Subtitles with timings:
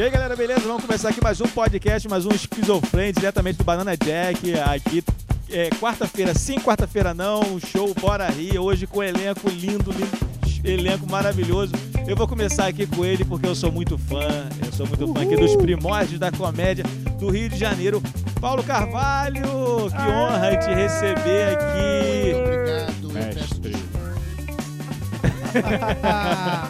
[0.00, 0.62] E aí, galera, beleza?
[0.62, 5.04] Vamos começar aqui mais um podcast, mais um Schizofrenia, diretamente do Banana Jack, aqui
[5.50, 10.18] é, quarta-feira sim, quarta-feira não, show Bora Rir, hoje com elenco lindo, lindo,
[10.64, 11.74] elenco maravilhoso.
[12.08, 15.20] Eu vou começar aqui com ele porque eu sou muito fã, eu sou muito fã
[15.20, 16.86] aqui dos primórdios da comédia
[17.18, 18.02] do Rio de Janeiro.
[18.40, 19.42] Paulo Carvalho,
[19.90, 22.32] que honra te receber aqui.
[22.36, 23.76] Obrigado, eu peço Mestre.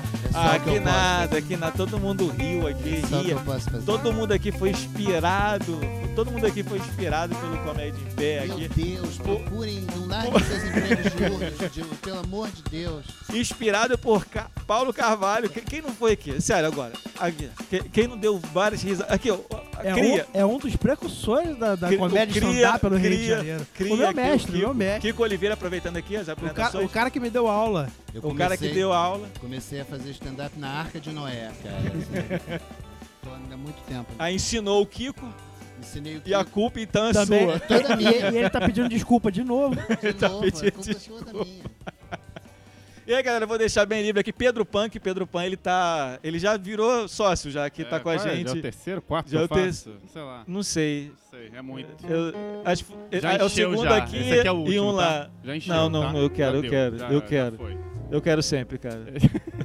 [0.35, 3.37] Ah, que que nada, que nada, todo mundo riu aqui, só ria.
[3.85, 5.79] Todo mundo aqui foi inspirado,
[6.15, 8.69] todo mundo aqui foi inspirado pelo Comédia em Pé Meu aqui.
[8.69, 13.05] Deus, procurem, não larguem seus empregos de- pelo amor de Deus.
[13.33, 15.49] Inspirado por Ca- Paulo Carvalho.
[15.51, 16.41] Que- Quem não foi aqui?
[16.41, 16.93] Sério, agora.
[17.19, 17.49] Aqui.
[17.69, 19.13] Que- Quem não deu várias risadas?
[19.13, 19.39] Aqui, ó.
[19.83, 20.27] É Cria.
[20.35, 23.67] um, é um dos precursores da, da comédia Cria- stand-up pelo Rio de Cria- Janeiro.
[23.75, 25.11] Cria o meu mestre, o o meu mestre.
[25.11, 26.85] Kiko Oliveira, aproveitando aqui as O cara, apresentações.
[26.87, 27.89] o cara que me deu aula.
[28.15, 29.29] Eu O cara que deu aula.
[29.41, 32.61] Comecei a fazer stand-up na Arca de Noé, cara.
[33.53, 34.07] Há muito tempo.
[34.19, 35.29] Aí ensinou o Kiko
[35.81, 37.47] Ensinei o e a que culpa então é Também.
[37.49, 37.59] sua.
[37.61, 38.11] toda E, minha.
[38.31, 39.75] e ele tá pedindo desculpa de novo.
[40.01, 41.65] De tá novo, pedindo a culpa é toda minha.
[43.07, 44.33] E aí, galera, eu vou deixar bem livre aqui.
[44.33, 45.01] Pedro Punk.
[45.01, 46.19] Pedro Pan, ele tá.
[46.23, 48.19] Ele já virou sócio, já que tá com a qual é?
[48.19, 48.63] Já é o gente.
[48.63, 49.95] terceiro, quarto Já que é eu o ter- faço?
[50.13, 50.45] Sei lá.
[50.47, 51.11] Não sei.
[51.11, 51.89] Não sei, é muito.
[52.07, 52.33] Eu,
[52.65, 52.85] acho,
[53.21, 53.97] Já é o encheu segundo já.
[53.97, 55.03] aqui Esse aqui é o e último, um tá?
[55.03, 55.31] lá.
[55.43, 56.19] Já encheu, Não, não, tá?
[56.19, 57.57] eu quero, Já eu deu, quero, já- eu já quero.
[58.11, 59.05] Eu quero sempre, cara.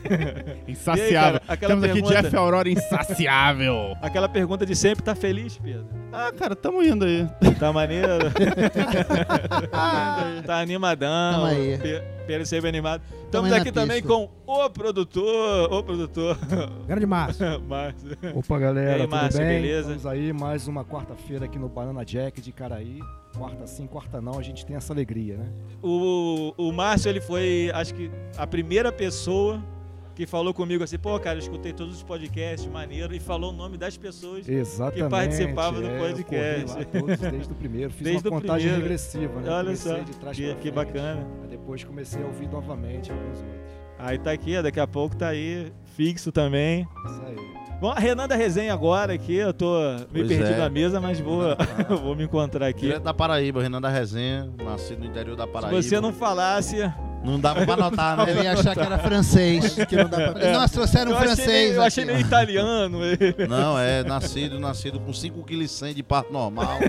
[0.68, 1.06] Insaciável.
[1.06, 3.96] Aí, cara, aquela Temos aqui pergunta- Jeff Aurora insaciável.
[4.02, 5.88] Aquela pergunta de sempre, tá feliz, Pedro?
[6.14, 7.28] Ah, cara, tamo indo aí.
[7.60, 8.32] Tá maneiro?
[10.46, 11.34] tá animadão.
[11.34, 11.78] Tamo aí.
[11.78, 13.02] Pe- Pedro sempre animado.
[13.32, 14.08] Tamo Estamos aqui também pista.
[14.16, 16.38] com o produtor, o produtor,
[16.88, 17.60] Grande Márcio.
[17.68, 18.10] Márcio.
[18.34, 19.62] Opa, galera, E aí, tudo Márcio, bem?
[19.62, 19.80] beleza?
[19.96, 23.00] Estamos aí, mais uma quarta-feira aqui no Banana Jack de Caraí.
[23.38, 25.52] Quarta sim, quarta não, a gente tem essa alegria, né?
[25.82, 29.64] O, o Márcio, ele foi, acho que, a primeira pessoa
[30.16, 33.56] que falou comigo assim, pô, cara, eu escutei todos os podcasts, maneiro, e falou o
[33.56, 34.48] nome das pessoas.
[34.48, 35.10] Exatamente.
[35.10, 36.78] participava do é, eu podcast.
[36.78, 38.82] lá todos desde o primeiro, fiz Desde uma contagem primeiro.
[38.82, 39.50] regressiva, né?
[39.50, 41.28] Olha comecei só, de trás que, que bacana.
[41.44, 43.76] aí Depois comecei a ouvir novamente alguns outros.
[44.00, 46.88] Aí tá aqui, daqui a pouco tá aí, fixo também.
[47.06, 47.65] Isso aí.
[47.80, 49.68] Bom, a Renan da Resenha agora aqui, eu tô
[50.12, 50.58] meio Pois perdido é.
[50.58, 51.42] na mesa, mas vou,
[52.02, 52.82] vou me encontrar aqui.
[52.82, 55.82] Direto da Paraíba, Renan da Resenha, nascido no interior da Se Paraíba.
[55.84, 56.78] você não falasse,
[57.24, 58.34] Não dava pra notar, né?
[58.44, 59.76] ia achar que era francês.
[59.86, 60.54] Que não dá pra...
[60.54, 61.48] Nossa, trouxeram um achei, francês.
[61.48, 63.04] meio, eu achei meio italiano.
[63.04, 63.46] ele.
[63.48, 66.80] Não, é nascido, nascido com 5 kg de parto normal.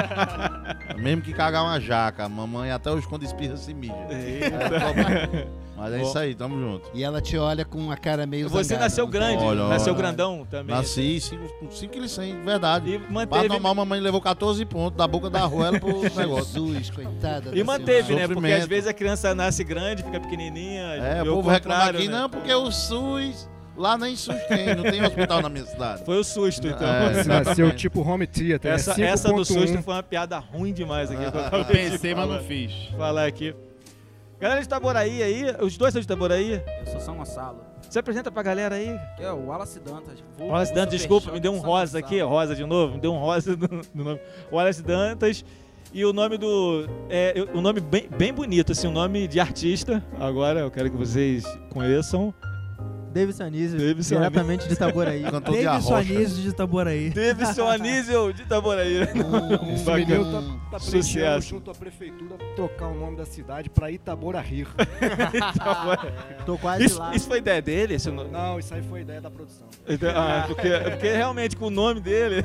[0.96, 3.94] Mesmo que cagar uma jaca, mamãe até hoje quando espirra se mija.
[4.10, 5.65] Eita.
[5.76, 6.88] Mas é isso aí, tamo junto.
[6.94, 10.02] E ela te olha com uma cara meio Você zangada, nasceu grande, Olha, nasceu olha.
[10.02, 10.74] grandão também.
[10.74, 12.90] Nasci cinco- com 5 kg de verdade.
[12.94, 16.66] E manteve, normal, mamãe levou 14 pontos da boca da arruela pro negócio.
[16.68, 17.50] Jesus, coitada.
[17.56, 18.26] e manteve, né?
[18.26, 20.82] Porque às vezes a criança nasce grande, fica pequenininha.
[20.96, 22.20] É, o povo reclama aqui, né?
[22.20, 26.04] não, porque o SUS, lá nem SUS tem, não tem hospital na minha cidade.
[26.04, 26.88] Foi o susto, então.
[26.88, 29.06] É, nasceu tipo home theater, Essa, né?
[29.06, 29.44] essa do 5.1.
[29.44, 31.22] susto foi uma piada ruim demais aqui.
[31.24, 32.72] Ah, Pensei, mas não fiz.
[32.96, 33.54] Falar aqui.
[34.38, 36.62] Galera de Itaboraí aí, os dois são de Itaboraí.
[36.80, 37.64] Eu sou São Gonçalo.
[37.88, 38.98] Se apresenta pra galera aí.
[39.18, 40.22] É o Wallace Dantas.
[40.36, 43.18] vulgo Wallace Dantas, desculpa, me deu um rosa aqui, rosa de novo, me deu um
[43.18, 44.20] rosa no, no nome.
[44.52, 45.44] Wallace Dantas.
[45.92, 46.86] E o nome do.
[47.08, 50.04] É, o nome bem, bem bonito, assim, o nome de artista.
[50.20, 52.34] Agora eu quero que vocês conheçam.
[53.16, 55.22] Davidson Anísio, Davidson diretamente de Itaboraí.
[55.30, 56.12] Cantor de Davidson arrocha.
[56.12, 57.10] Anísio de Itaboraí.
[57.10, 58.96] Davidson Anísio de Itaboraí.
[59.26, 60.24] Um, um, menino
[60.70, 61.48] tá, tá Sucesso.
[61.48, 64.68] junto à prefeitura trocar o nome da cidade pra Itabora Rir.
[66.44, 67.14] Tô quase Isso, lá.
[67.14, 67.94] isso foi ideia dele?
[67.94, 68.30] Esse nome?
[68.30, 69.66] Não, isso aí foi ideia da produção.
[69.88, 72.44] Então, ah, porque, porque realmente com o nome dele.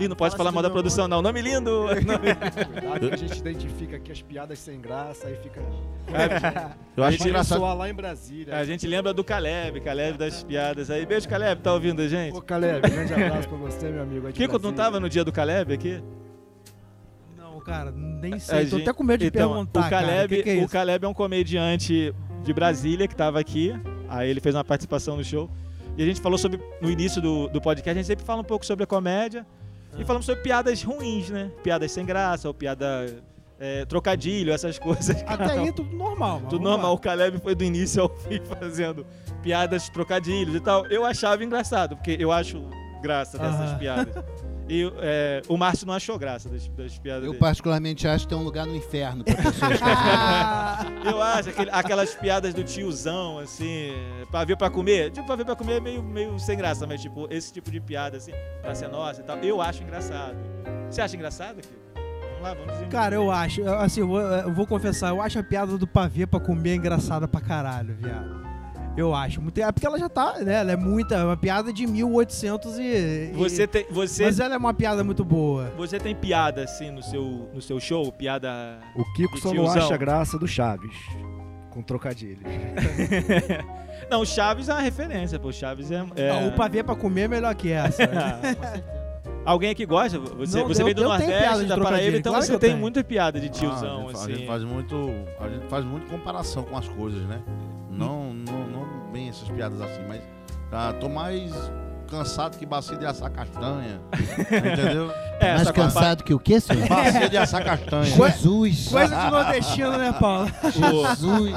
[0.00, 1.22] Ih, não pode Fala falar mal da produção, não.
[1.22, 1.86] Nome lindo!
[1.86, 2.34] Nome-
[2.80, 5.60] Cuidado que a gente identifica aqui as piadas sem graça, aí fica.
[6.96, 7.60] Eu a acho gente engraçado.
[7.60, 8.56] lá em Brasília.
[8.56, 11.04] A gente lembra do Caleb, Caleb das piadas aí.
[11.06, 12.36] Beijo, Caleb, tá ouvindo a gente?
[12.36, 14.26] Ô, Caleb, grande abraço pra você, meu amigo.
[14.28, 16.02] de Kiko, não tava no dia do Caleb aqui?
[17.36, 18.64] Não, cara, nem A sei.
[18.66, 20.28] Tô gente- até com medo de então, perguntar, o Caleb, cara.
[20.28, 20.68] Que que é o?
[20.68, 23.74] Caleb é um comediante de Brasília que tava aqui.
[24.08, 25.50] Aí ele fez uma participação no show.
[25.96, 28.44] E a gente falou sobre, no início do, do podcast, a gente sempre fala um
[28.44, 29.46] pouco sobre a comédia.
[29.98, 31.50] E falamos sobre piadas ruins, né?
[31.62, 33.06] Piadas sem graça, ou piada
[33.58, 35.22] é, trocadilho, essas coisas.
[35.26, 36.40] Até aí tudo normal.
[36.48, 36.88] Tudo normal.
[36.88, 36.92] lá.
[36.92, 39.06] O Caleb foi do início ao fim fazendo
[39.42, 40.86] piadas, trocadilhos e tal.
[40.86, 42.62] Eu achava engraçado, porque eu acho
[43.02, 43.78] graça dessas Aham.
[43.78, 44.24] piadas.
[44.68, 47.38] E é, o Márcio não achou graça das, das piadas Eu dele.
[47.40, 51.08] particularmente acho que tem um lugar no inferno pra pessoas que.
[51.08, 53.92] Eu acho, aquele- aquelas piadas do tiozão, assim,
[54.32, 55.12] pavio pra comer.
[55.12, 58.16] Tipo, pavio pra comer é meio, meio sem graça, mas tipo, esse tipo de piada,
[58.16, 60.34] assim, pra ser nossa e tal, eu acho engraçado.
[60.90, 62.05] Você acha engraçado, Kiko?
[62.46, 62.88] Lá, vamos desenvolver.
[62.88, 66.26] Cara, eu acho, assim, eu vou, eu vou confessar, eu acho a piada do pavê
[66.26, 68.46] pra comer engraçada pra caralho, viado.
[68.96, 69.42] Eu acho.
[69.42, 70.54] Muito- É porque ela já tá, né?
[70.54, 71.16] Ela é muita.
[71.16, 72.82] É uma piada de 1800 e.
[72.82, 75.70] e- Você tem, você, Mas ela é uma piada muito boa.
[75.76, 78.10] você tem piada assim no seu, no seu show?
[78.10, 78.78] Piada.
[78.96, 80.96] O Kiko E só não acha graça do Chaves.
[81.70, 82.40] Com trocadilhos.
[84.10, 85.50] Não, o Chaves é uma referência, pô.
[85.52, 86.02] Chaves é.
[86.16, 88.06] é- Ah, o pavê pra comer é melhor que essa.
[88.06, 88.40] né?
[89.46, 90.18] Alguém aqui gosta?
[90.18, 92.44] Você, Não, você eu- veio do eu tenho piada Nordeste, de da Paraíba, então claro
[92.46, 92.80] você que tem tenho.
[92.80, 94.34] muita piada de Ah, tiozão, a, gente, fa- a assim.
[94.34, 95.10] gente faz muito.
[95.40, 97.40] A gente faz muito comparação com as coisas, né?
[97.90, 100.20] Não, não, não bem essas piadas assim, mas.
[100.72, 101.52] Ah, tô mais
[102.10, 104.00] cansado que bacia de assar castanha.
[104.12, 105.10] entendeu?
[105.38, 106.88] É, Mais cansado que o quê, senhor?
[106.88, 108.04] Bacia de assar castanha.
[108.32, 108.88] Jesus.
[108.88, 110.50] Coisa de nordestino, né, Paulo?
[110.64, 111.52] Jesus.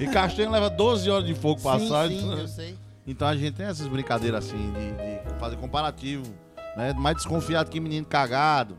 [0.00, 2.74] E castanha leva 12 horas de fogo pra Sim, sim, então- eu sei.
[3.06, 6.24] Então a gente tem essas brincadeiras assim, de, de fazer comparativo.
[6.76, 6.92] Né?
[6.96, 8.76] Mais desconfiado que menino cagado.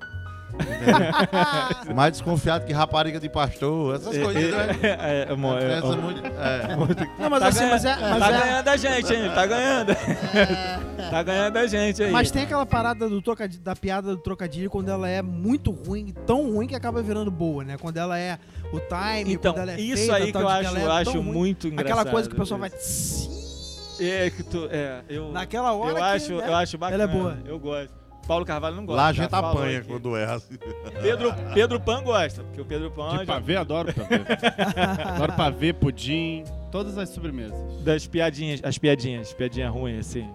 [1.93, 3.95] Mais desconfiado que rapariga de pastor.
[3.95, 4.67] Essas coisas, né?
[4.81, 5.97] É, é, é, Essa ó.
[5.97, 6.75] muito- é.
[7.19, 7.95] Não, mas Tá assim, ganhando- mas é.
[7.99, 9.31] Mas, tá é- ganhando a gente, hein?
[9.35, 9.95] Tá ganhando.
[11.09, 12.11] tá ganhando a gente aí.
[12.11, 16.13] mas tem aquela parada do trocadilho, da piada do trocadilho quando ela é muito ruim,
[16.25, 17.75] tão ruim que acaba virando boa, né?
[17.77, 18.37] Quando ela é
[18.71, 21.11] o time, Então, quando ela é isso feita, aí que eu acho, é eu acho
[21.11, 21.21] ruim.
[21.33, 21.99] muito engraçado.
[21.99, 22.69] Aquela coisa que o pessoal vai.
[23.99, 25.91] É, que tu, é, eu, Naquela hora.
[25.91, 26.47] eu que, acho, né?
[26.49, 27.03] eu acho bacana.
[27.03, 27.37] Ela é boa.
[27.45, 27.93] Eu gosto.
[28.27, 29.01] Paulo Carvalho não gosta.
[29.01, 29.87] Lá a já gente apanha aqui.
[29.87, 30.33] quando erra.
[30.35, 30.57] assim.
[31.01, 34.15] Pedro, Pedro Pan gosta, porque o Pedro Pan De já- pavê, adoro pavê.
[35.13, 37.81] adoro pavê, pudim, todas as sobremesas.
[37.83, 40.27] das piadinhas, as piadinhas, piadinha ruim assim.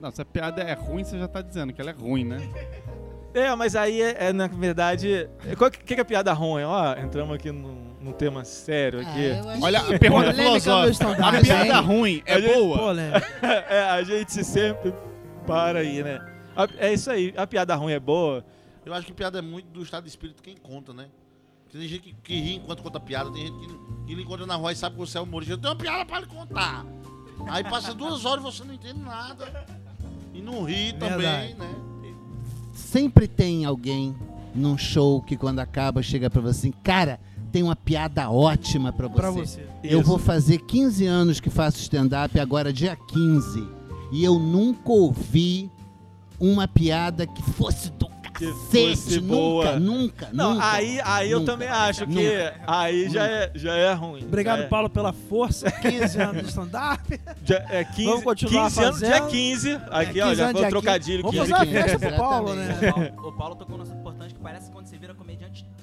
[0.00, 2.38] Não, se a piada é ruim, você já tá dizendo que ela é ruim, né?
[3.32, 6.64] É, mas aí é, é, na verdade, é, qual que, que é a piada ruim?
[6.64, 9.30] Ó, entramos aqui num, num tema sério aqui.
[9.30, 11.10] Acho Olha, que- a pergunta filosófica.
[11.26, 11.80] A piada hein?
[11.82, 12.94] ruim é A gente- boa?
[12.94, 13.10] Né?
[13.68, 14.94] é, a gente sempre
[15.46, 16.24] para aí, né?
[16.56, 18.44] A- é isso aí, a piada ruim é boa.
[18.84, 21.06] Eu acho que piada é muito do estado de espírito quem conta, né?
[21.72, 23.66] Tem gente que, que ri enquanto conta piada, tem gente que,
[24.06, 25.52] que lhe encontra na rua e sabe que você é humorista.
[25.54, 26.86] Eu tenho uma piada pra lhe contar.
[27.48, 29.66] Aí passa duas horas e você não entende nada.
[30.32, 31.74] E não ri também, né?
[32.72, 34.14] Sempre tem alguém
[34.54, 37.18] num show que quando acaba chega pra você assim, cara,
[37.56, 39.16] tem uma piada ótima pra você.
[39.16, 39.66] Pra você.
[39.82, 40.08] Eu Isso.
[40.10, 43.66] vou fazer 15 anos que faço stand-up agora dia 15.
[44.12, 45.70] E eu nunca ouvi
[46.38, 48.90] uma piada que fosse do Que cacete.
[48.96, 49.80] fosse nunca, boa.
[49.80, 50.70] nunca, Não, nunca.
[50.70, 51.52] aí, aí eu Nunca.
[51.52, 52.54] também acho que Nunca.
[52.66, 54.22] aí já é, já é ruim.
[54.24, 55.70] Obrigado, já é, Paulo, pela força.
[55.70, 57.20] 15 anos de stand-up.
[57.42, 59.28] Já é 15, Vamos continuar 15 anos, dia fazendo.
[59.30, 59.72] 15.
[59.90, 61.22] Aqui, É, ó, 15 já anos, foi o dia trocadilho.
[61.22, 61.82] Vamos 15, fazer uma 15.
[61.90, 62.68] festa pro Paulo, né?
[62.76, 65.05] O Paulo, o Paulo tocou num assunto importante que parece que quando você comediante,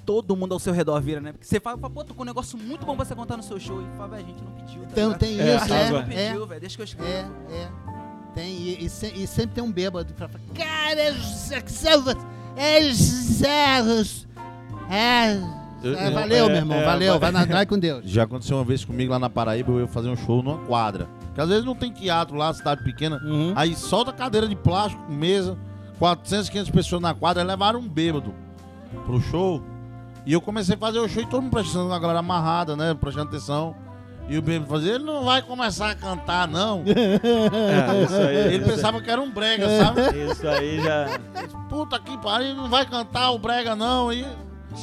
[0.06, 1.32] todo mundo ao seu redor vira, né?
[1.32, 3.60] Porque você fala, pô, tô com um negócio muito bom pra você contar no seu
[3.60, 3.82] show.
[3.82, 4.82] E fala, velho, a gente não pediu.
[4.84, 5.20] Tá Então ligado?
[5.20, 6.14] tem É, isso, a gente não água.
[6.14, 6.62] é, é, pediu, velho.
[6.62, 7.32] Deixa que eu escrevo.
[7.50, 7.70] é, é.
[8.36, 11.02] Tem, e, e se- e sempre tem um bêbado pra falar, cara,
[12.56, 14.28] é zerros.
[14.90, 15.36] É,
[15.84, 18.04] Eu- é, eu- valeu, é, meu irmão, é, valeu, vai- vai, na, vai com Deus.
[18.06, 21.08] Já aconteceu uma vez comigo lá na Paraíba, eu ia fazer um show numa quadra.
[21.26, 23.18] Porque às vezes não tem teatro lá, cidade pequena.
[23.24, 23.54] Uhum.
[23.56, 25.58] Aí solta cadeira de plástico, mesa,
[26.00, 28.34] 400, 500 pessoas na quadra, levaram um bêbado
[29.06, 29.62] pro show.
[30.25, 32.94] E eu comecei a fazer o show e todo mundo prestando, a galera amarrada, né?
[32.94, 33.75] Prestando atenção.
[34.30, 36.84] E o bêbado fazia, ele não vai começar a cantar, não.
[36.88, 40.02] É, isso aí, Ele isso, pensava que era um brega, sabe?
[40.31, 41.20] isso aí já.
[41.68, 44.14] Puta que pariu, ele não vai cantar o brega, não.
[44.14, 44.25] E,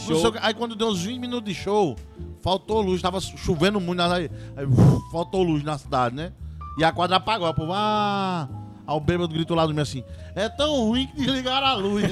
[0.06, 0.34] Show.
[0.42, 1.96] aí quando deu uns 20 minutos de show,
[2.42, 4.02] faltou luz, tava chovendo muito.
[4.02, 4.66] Aí, aí,
[5.10, 6.32] faltou luz na cidade, né?
[6.78, 7.46] E a quadra apagou.
[7.46, 8.48] Aí, o povo, ah...
[8.86, 10.02] Aí o bêbado gritou lá do meio assim,
[10.34, 12.04] é tão ruim que desligaram a luz.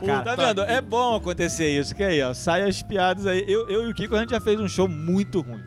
[0.00, 0.62] Pô, tá vendo?
[0.62, 2.34] É bom acontecer isso, que aí, ó.
[2.34, 3.44] Sai as piadas aí.
[3.46, 5.62] Eu, eu e o Kiko, a gente já fez um show muito ruim.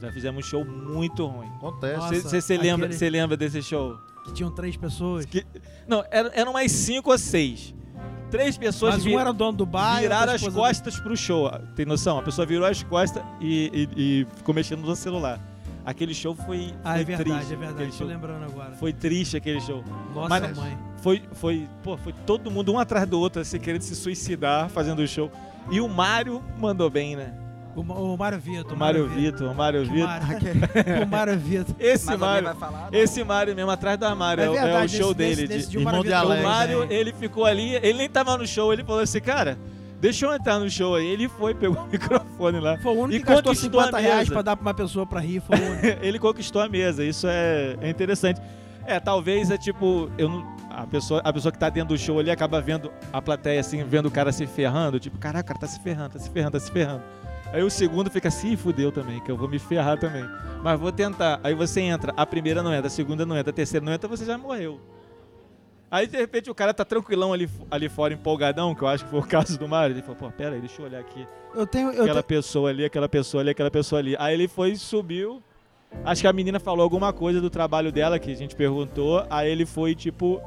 [0.00, 1.48] Já fizemos um show muito ruim.
[1.56, 2.20] Acontece.
[2.22, 3.96] Você lembra, aquele- cê lembra desse show?
[4.24, 5.24] Que tinham três pessoas.
[5.24, 5.46] Que-
[5.86, 7.74] não, eram, eram mais cinco ou seis.
[8.30, 10.00] Três pessoas Mas vi- um era dono do bar.
[10.00, 11.50] viraram as costas pro show.
[11.76, 12.18] Tem noção?
[12.18, 15.38] A pessoa virou as costas e, e- e ficou mexendo no celular.
[15.84, 16.72] Aquele show foi.
[16.84, 17.52] Ah, foi é verdade, triste.
[17.52, 17.92] é verdade.
[17.94, 18.06] show.
[18.06, 18.72] lembrando agora.
[18.72, 19.82] Foi triste aquele show.
[20.14, 20.78] Nossa, Mas- mãe.
[21.02, 25.00] Foi, foi, pô, foi todo mundo um atrás do outro, assim, querendo se suicidar fazendo
[25.00, 25.30] o show.
[25.70, 27.34] E o Mário mandou bem, né?
[27.74, 28.72] O, o Mário Vitor.
[28.72, 30.08] O Mário Vitor, o Mário Vitor.
[31.02, 31.74] O Mário Vitor.
[31.80, 32.48] Esse Mário,
[32.92, 35.30] esse Mário mesmo, atrás da Mário, é, o- é o show nesse- dele.
[35.48, 36.40] Nesse, de- nesse Mário de Vitor Alex.
[36.44, 36.98] o Mário, também.
[36.98, 39.58] ele ficou ali, ele nem tava no show, ele falou assim, cara,
[40.02, 41.06] deixa eu entrar no show aí.
[41.06, 42.76] Ele foi, pegou o microfone lá.
[42.78, 44.32] Foi o único E que gastou conquistou a 50 reais mesa.
[44.32, 45.40] pra dar pra uma pessoa pra rir.
[45.40, 45.56] Foi
[46.02, 47.04] ele conquistou a mesa.
[47.04, 48.40] Isso é, é interessante.
[48.84, 52.18] É, talvez é tipo, eu não, a pessoa, a pessoa que tá dentro do show
[52.18, 55.60] ali acaba vendo a plateia assim, vendo o cara se ferrando, tipo, caraca, o cara
[55.60, 57.02] tá se ferrando, tá se ferrando, tá se ferrando.
[57.52, 60.24] Aí o segundo fica assim, "Ih, fudeu também, que eu vou me ferrar também.
[60.64, 61.38] Mas vou tentar.
[61.44, 64.08] Aí você entra, a primeira não entra, a segunda não entra, a terceira não entra,
[64.08, 64.80] você já morreu.
[65.92, 69.10] Aí, de repente, o cara tá tranquilão ali, ali fora, empolgadão, que eu acho que
[69.10, 69.92] foi o caso do Mário.
[69.92, 71.26] Ele falou, pô, pera aí, deixa eu olhar aqui.
[71.54, 71.90] Eu tenho.
[71.90, 74.16] Eu aquela te- pessoa ali, aquela pessoa ali, aquela pessoa ali.
[74.18, 75.42] Aí ele foi, subiu.
[76.02, 79.22] Acho que a menina falou alguma coisa do trabalho dela, que a gente perguntou.
[79.28, 80.40] Aí ele foi, tipo,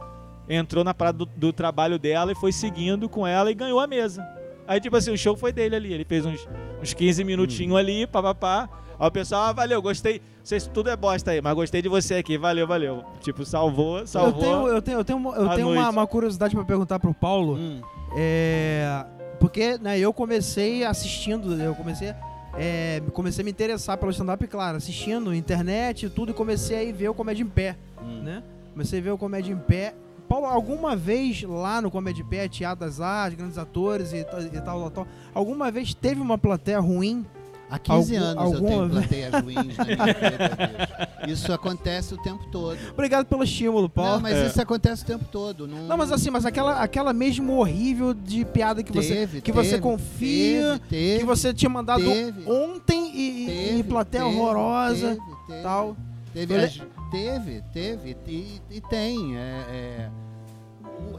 [0.49, 3.85] entrou na parada do, do trabalho dela e foi seguindo com ela e ganhou a
[3.85, 4.27] mesa.
[4.67, 5.93] Aí, tipo assim, o show foi dele ali.
[5.93, 6.47] Ele fez uns,
[6.81, 8.67] uns 15 minutinhos ali, papapá.
[8.99, 10.19] Aí o pessoal, ah, valeu, gostei.
[10.19, 12.37] Não sei se tudo é bosta aí, mas gostei de você aqui.
[12.37, 13.03] Valeu, valeu.
[13.21, 14.41] Tipo, salvou, eu salvou.
[14.41, 17.55] tenho, eu tenho, eu tenho, uma- eu tenho uma, uma curiosidade pra perguntar pro Paulo.
[17.57, 17.81] Hum.
[18.17, 19.05] É,
[19.39, 22.13] porque né, eu comecei assistindo, eu comecei,
[22.57, 26.83] é, comecei a me interessar pelo stand-up, claro, assistindo internet e tudo, e comecei a
[26.83, 28.21] ir ver o Comédia em Pé, Hum.
[28.23, 28.41] né?
[28.71, 29.93] Comecei a ver o Comédia em Pé.
[30.29, 34.41] Paulo, alguma vez lá no Comédia em Pé, Teatro das Artes, grandes atores e, tal-
[34.41, 37.25] e tal, tal, tal, alguma vez teve uma plateia ruim?
[37.69, 41.09] Há 15 Algum- anos eu alguma tenho vez- plateias ruins na minha vida.
[41.27, 42.77] Isso acontece o tempo todo.
[42.91, 44.13] Obrigado pelo estímulo, Paulo.
[44.13, 44.45] Não, mas É.
[44.47, 45.67] isso acontece o tempo todo.
[45.67, 49.51] Não, Não, mas assim, mas aquela, aquela mesmo horrível de piada que você Teve, que
[49.51, 52.47] você teve, confia, teve, teve, que você tinha mandado teve.
[52.49, 55.61] ontem e, e- e teve, plateia teve, horrorosa, teve, teve.
[55.63, 55.97] tal.
[56.33, 56.81] Teve, Eu as-
[57.11, 59.37] teve, teve e, e tem.
[59.37, 60.09] é- é.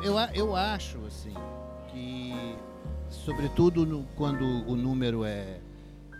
[0.03, 1.35] Eu, eu acho assim
[1.93, 2.33] que,
[3.11, 5.57] sobretudo no- quando o número é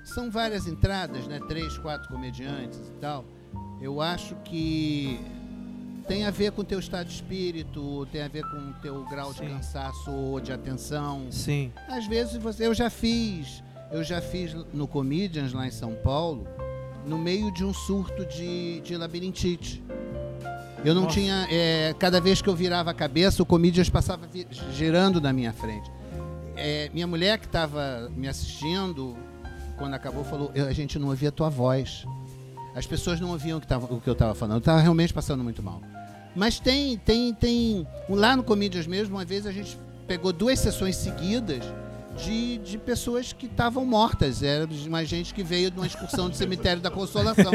[0.07, 1.41] são várias entradas, né?
[1.49, 3.25] Três, quatro comediantes e tal.
[3.81, 5.21] Eu acho que
[6.07, 9.05] tem a ver com o teu estado de espírito, tem a ver com o teu
[9.05, 9.49] grau de Sim.
[9.49, 11.27] cansaço ou de atenção.
[11.31, 11.73] Sim.
[11.89, 16.47] Às vezes você, eu já fiz, eu já fiz no Comedians lá em São Paulo,
[17.05, 19.83] no meio de um surto de, de labirintite.
[20.85, 21.15] Eu não Nossa.
[21.15, 24.29] tinha, é, cada vez que eu virava a cabeça, o Comedians passava
[24.73, 25.91] girando na minha frente.
[26.57, 29.17] É, minha mulher que estava me assistindo,
[29.77, 32.05] quando acabou, falou: "Eu- a gente não ouvia a tua voz.
[32.75, 34.57] As pessoas não ouviam o que, tava- o que eu estava falando.
[34.57, 35.81] Eu estava realmente passando muito mal.
[36.35, 37.87] Mas tem, tem, tem.
[38.09, 41.65] Lá no Comedians mesmo, uma vez a gente pegou duas sessões seguidas
[42.17, 44.43] de, de pessoas que estavam mortas.
[44.43, 47.53] Era uma gente que veio de uma excursão do cemitério da Consolação.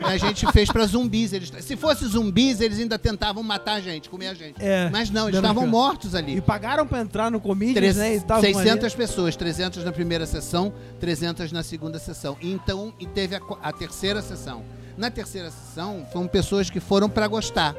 [0.00, 1.32] E a gente fez para zumbis.
[1.32, 4.56] Eles, se fosse zumbis, eles ainda tentavam matar a gente, comer a gente.
[4.60, 4.88] É.
[4.90, 6.36] Mas não, eles Lembra estavam mortos ali.
[6.36, 8.16] E pagaram pra entrar no Comedians, né?
[8.16, 12.36] E tava 600 pessoas, 300 na primeira sessão, 300 na segunda sessão.
[12.40, 14.62] E Então, e teve a, a terceira sessão.
[14.96, 17.74] Na terceira sessão, foram pessoas que foram para gostar.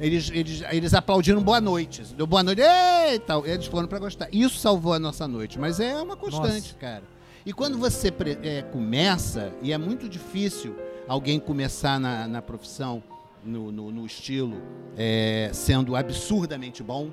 [0.00, 2.02] Eles, eles, eles aplaudiram boa noite.
[2.16, 3.46] Deu boa noite, e tal.
[3.46, 4.28] Eles foram para gostar.
[4.32, 6.74] Isso salvou a nossa noite, mas é uma constante, Nossa.
[6.74, 7.02] cara.
[7.44, 10.74] E quando você é, começa, e é muito difícil
[11.06, 13.02] alguém começar na, na profissão,
[13.44, 14.60] no, no- no estilo,
[14.96, 17.10] é, sendo absurdamente bom,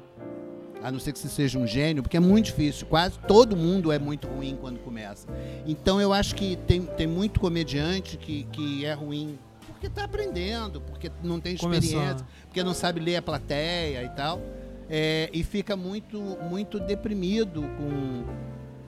[0.84, 2.86] a não ser que você seja um gênio, porque é muito difícil.
[2.88, 5.28] Quase todo mundo é muito ruim quando começa.
[5.66, 9.40] Então eu acho que tem, tem muito comediante que, que é ruim
[9.78, 12.26] porque está aprendendo, porque não tem experiência, Começando.
[12.46, 14.42] porque não sabe ler a plateia e tal.
[14.90, 16.20] É, e fica muito,
[16.50, 18.24] muito deprimido com,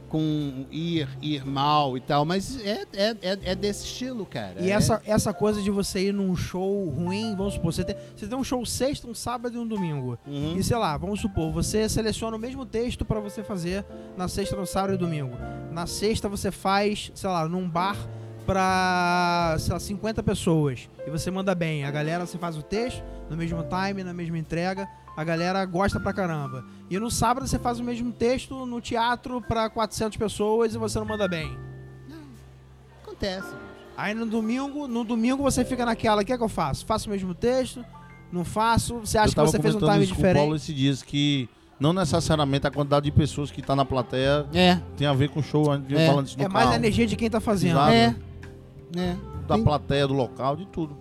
[0.07, 2.23] com ir, ir mal e tal.
[2.25, 4.55] Mas é, é, é, é desse estilo, cara.
[4.59, 7.95] E É- essa, essa coisa de você ir num show ruim, vamos supor, você tem,
[8.15, 10.17] você tem um show sexta, um sábado e um domingo.
[10.25, 10.55] Uhum.
[10.57, 13.85] E sei lá, vamos supor, você seleciona o mesmo texto pra você fazer
[14.17, 15.35] na sexta, no sábado e domingo.
[15.71, 17.97] Na sexta você faz, sei lá, num bar
[18.55, 20.89] lá, 50 pessoas.
[21.05, 21.83] E você manda bem.
[21.85, 24.87] A galera, você faz o texto no mesmo time, na mesma entrega.
[25.17, 26.63] A galera gosta pra caramba.
[26.89, 30.97] E no sábado você faz o mesmo texto no teatro pra 400 pessoas e você
[30.99, 31.57] não manda bem.
[33.03, 33.53] Acontece.
[33.97, 36.85] Aí no domingo, no domingo você fica naquela, o que é que eu faço?
[36.85, 37.83] Faço o mesmo texto?
[38.31, 38.99] Não faço?
[38.99, 40.55] Você acha que você fez um time com o Paulo diferente?
[40.55, 45.05] esses dias que não necessariamente a quantidade de pessoas que tá na plateia É, tem
[45.07, 46.07] a ver com o show, antes de É.
[46.07, 47.71] falando isso no É mais a carro, energia de quem tá fazendo.
[47.71, 47.91] Exato.
[47.91, 48.15] é.
[48.95, 49.15] É.
[49.47, 50.95] da Tem- plateia, do local, de tudo.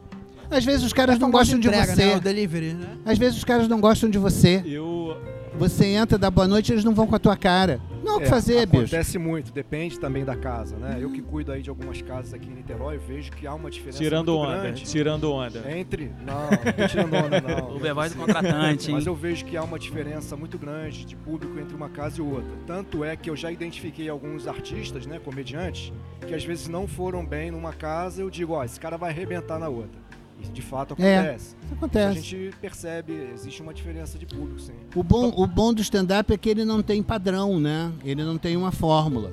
[0.50, 2.06] Às vezes os caras É não gostam de entrega, você.
[2.06, 2.16] Né?
[2.16, 2.96] O delivery, né?
[3.04, 4.62] Às vezes os caras não gostam de você.
[4.64, 5.16] Eu.
[5.58, 7.80] Você entra, dá boa noite, eles não vão com a tua cara.
[8.04, 8.84] Não há o que É, fazer, bicho.
[8.84, 10.98] Acontece muito, depende também da casa, né?
[11.00, 13.98] Eu que cuido aí de algumas casas aqui em Niterói, vejo que há uma diferença
[13.98, 15.76] Tirando muito onda, grande tirando onda.
[15.76, 16.12] entre...
[16.24, 17.68] Não, não tô tirando onda não.
[17.78, 18.94] O voz do contratante, hein?
[18.94, 22.20] Mas eu vejo que há uma diferença muito grande de público entre uma casa e
[22.20, 22.50] outra.
[22.66, 25.92] Tanto é que eu já identifiquei alguns artistas, né, comediantes,
[26.26, 29.58] que às vezes não foram bem numa casa, eu digo, ó, esse cara vai arrebentar
[29.58, 30.07] na outra.
[30.40, 31.44] E de fato É, acontece.
[31.46, 32.20] Isso A acontece.
[32.20, 34.72] gente percebe, existe uma diferença de público, sim.
[34.94, 37.90] O bom, o bom do stand-up é que ele não tem padrão, né?
[38.04, 39.32] Ele não tem uma fórmula.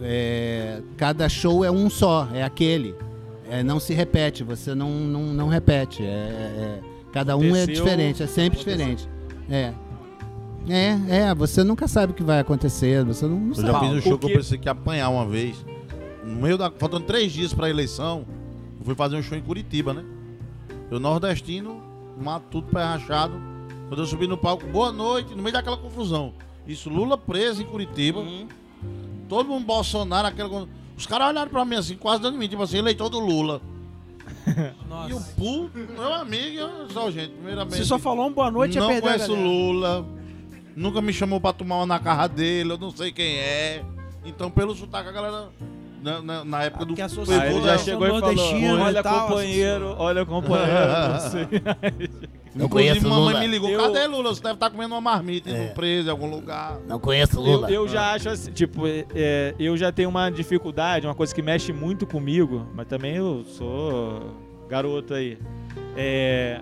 [0.00, 2.94] É, cada show é um só, é aquele.
[3.48, 6.02] É, não se repete, você não, não, não repete.
[6.02, 6.80] É, é-
[7.12, 8.76] cada um é Aconteceu, diferente, é sempre aconteceu.
[8.96, 9.08] diferente.
[9.48, 9.72] É.
[10.68, 13.68] É, é, você nunca sabe o que vai acontecer, você não, não Eu sabe.
[13.68, 15.64] já fiz um show que eu pensei que ia apanhar uma vez.
[16.24, 16.70] No meio da.
[16.72, 18.26] Faltando três dias pra eleição,
[18.80, 20.04] eu fui fazer um show em Curitiba, né?
[20.90, 21.82] Eu nordestino,
[22.20, 23.34] mato tudo pé rachado.
[23.88, 26.32] Quando eu subi no palco, boa noite, no meio daquela confusão.
[26.66, 28.20] Isso, Lula preso em Curitiba.
[28.20, 28.48] Uhum.
[29.28, 30.66] Todo mundo Bolsonaro, aquela.
[30.96, 33.60] Os caras olharam pra mim assim, quase dando em mim, tipo assim, eleitor do Lula.
[35.08, 37.76] E o Pu, meu amigo, eu- só, gente, primeiramente.
[37.76, 39.36] Se só falou um boa noite, não é perder a conheço o.
[39.44, 40.06] Lula.
[40.74, 43.84] Nunca me chamou pra tomar uma na cara dele, eu não sei quem é.
[44.24, 45.48] Então, pelo sotaque, a galera.
[46.06, 46.88] Na, na- na época do.
[46.88, 47.78] Porque a associação Aí ele já né?
[47.78, 50.70] chegou e falou: Olha, tal, companheiro, olha, companheiro.
[52.56, 53.40] Não Inclusive, conheço mamãe Lula.
[53.40, 54.34] me ligou: Eu- cadê Lula?
[54.34, 55.66] Você deve estar comendo uma marmita, indo É.
[55.68, 56.78] preso em algum lugar.
[56.88, 57.70] Não conheço Eu, Lula.
[57.70, 61.42] eu já acho assim, tipo, é, é, eu já tenho uma dificuldade, uma coisa que
[61.42, 64.34] mexe muito comigo, mas também eu sou
[64.70, 65.36] garoto aí.
[65.96, 66.60] É,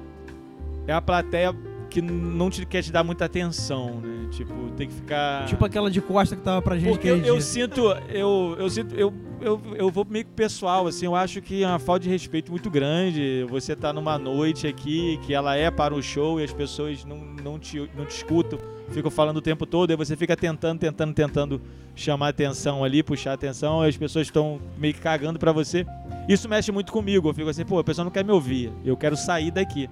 [0.88, 1.54] é a plateia
[1.94, 4.26] que não te, quer te dar muita atenção, né?
[4.32, 5.46] Tipo, tem que ficar.
[5.46, 8.96] Tipo aquela de costa que tava pra gente Porque eu, eu sinto, eu, eu sinto,
[8.96, 12.08] eu, eu, eu vou meio que pessoal, assim, eu acho que é uma falta de
[12.08, 13.46] respeito muito grande.
[13.48, 17.18] Você tá numa noite aqui que ela é para o show e as pessoas não,
[17.18, 18.58] não, te, não te escutam,
[18.88, 21.62] ficam falando o tempo todo, e você fica tentando, tentando, tentando
[21.94, 25.86] chamar atenção ali, puxar atenção, e as pessoas estão meio que cagando pra você.
[26.28, 28.96] Isso mexe muito comigo, eu fico assim, pô, a pessoa não quer me ouvir, eu
[28.96, 29.88] quero sair daqui.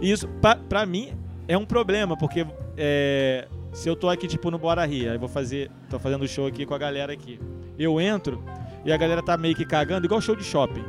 [0.00, 1.12] E isso, pra, pra mim,
[1.48, 5.28] é um problema, porque é, se eu tô aqui, tipo, no Bora Rir, aí vou
[5.28, 7.40] fazer, tô fazendo show aqui com a galera aqui.
[7.78, 8.42] Eu entro
[8.84, 10.84] e a galera tá meio que cagando, igual show de shopping.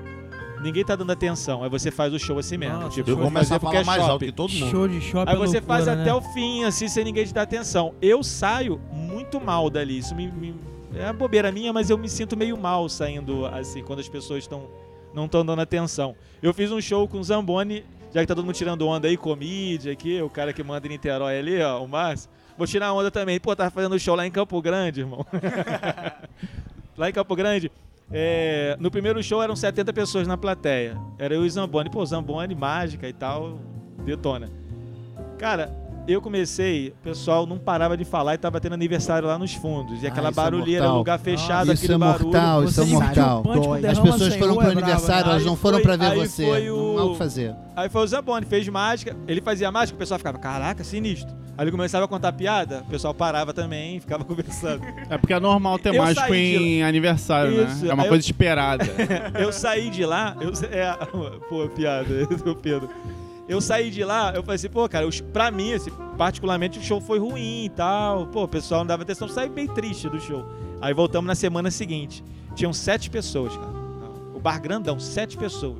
[0.61, 2.79] Ninguém tá dando atenção, aí você faz o show assim mesmo.
[2.79, 4.71] Nossa, tipo, Eu vou comecei a falar é mais alto que todo mundo.
[4.71, 6.17] Show de shopping Aí é você faz loucura, até né?
[6.17, 7.93] o fim, assim, sem ninguém te dar atenção.
[8.01, 9.99] Eu saio muito mal dali.
[9.99, 10.55] Isso me, me-
[10.95, 14.39] é uma bobeira minha, mas eu me sinto meio mal saindo assim, quando as pessoas
[14.45, 14.63] estão
[15.13, 16.15] não estão dando atenção.
[16.41, 17.83] Eu fiz um show com o Zamboni,
[18.17, 20.89] já que tá todo mundo tirando onda aí, comídia aqui, o cara que manda em
[20.89, 22.27] Niterói ali, ó, o Márcio.
[22.57, 23.39] Vou tirar onda também.
[23.39, 25.23] Pô, tava fazendo show lá em Campo Grande, irmão.
[26.97, 27.71] lá em Campo Grande.
[28.11, 30.97] é, no primeiro show eram 70 pessoas na plateia.
[31.19, 31.91] Era eu e o Zamboni.
[31.91, 33.59] Pô, Zamboni, mágica e tal,
[34.03, 34.49] detona.
[35.37, 35.71] Cara,
[36.13, 40.01] eu comecei, o pessoal não parava de falar e tava tendo aniversário lá nos fundos.
[40.03, 40.97] E aquela isso é barulheira, mortal.
[40.97, 42.23] lugar fechado, Isso aquele é barulho.
[42.31, 43.39] mortal, isso é mortal.
[43.39, 43.85] o punch com Dói.
[43.87, 45.31] As pessoas foram pro é aniversário, né?
[45.33, 46.45] elas não foram pra ver você.
[46.45, 47.55] foi o- Não há o que fazer.
[47.75, 51.35] Aí foi o Zaboni, fez mágica, ele fazia mágica, o pessoal ficava, caraca, sinistro.
[51.57, 54.83] Aí ele começava a contar piada, o pessoal parava também, ficava conversando.
[55.09, 57.91] É porque é normal ter Eu mágico saí de em aniversário, Isso, né?
[57.91, 58.85] É uma aí coisa eu- esperada.
[59.39, 60.95] Eu saí de lá, eu, é,
[61.49, 62.89] pô, piada, do Pedro.
[63.47, 66.81] Eu saí de lá, eu falei assim, pô, cara, eu, pra mim, assim, particularmente, o
[66.81, 68.27] show foi ruim e tal.
[68.27, 70.45] Pô, o pessoal não dava atenção, saí bem triste do show.
[70.81, 72.23] Aí voltamos na semana seguinte.
[72.55, 73.71] Tinham sete pessoas, cara.
[74.35, 75.77] O bar grandão, sete pessoas.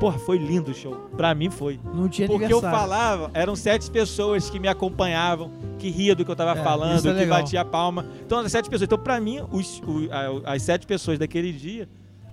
[0.00, 1.08] Porra, foi lindo o show.
[1.16, 1.78] Pra mim foi.
[1.94, 6.30] Não tinha Porque eu falava, eram sete pessoas que me acompanhavam, que ria do que
[6.32, 8.04] eu tava É, falando, é que batia a palma.
[8.26, 8.88] Então, eram sete pessoas.
[8.88, 10.08] Então, pra mim, os- o-
[10.46, 11.88] a- as sete pessoas daquele dia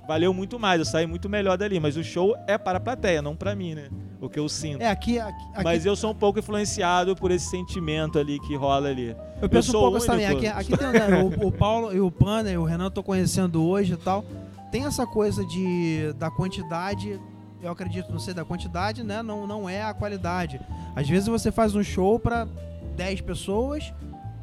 [0.08, 0.80] valeu muito mais.
[0.80, 1.80] Eu saí muito melhor dali.
[1.80, 3.90] Mas o show é para a plateia, não pra mim, né?
[4.22, 4.82] O que eu sinto.
[4.84, 8.56] É, aqui, aqui, aqui Mas eu sou um pouco influenciado por esse sentimento ali que
[8.56, 9.16] rola ali.
[9.42, 10.28] Eu penso um sou pouco também.
[10.28, 13.02] Aqui, aqui tem né, o, o Paulo e o Pana e o Renan eu tô
[13.02, 14.24] conhecendo hoje e tal.
[14.72, 17.20] Tem essa coisa de da quantidade.
[17.64, 19.24] Eu acredito, não sei, da quantidade, né?
[19.24, 20.62] Não, não é a qualidade.
[20.96, 22.48] Às vezes você faz um show pra
[22.96, 23.92] 10 pessoas,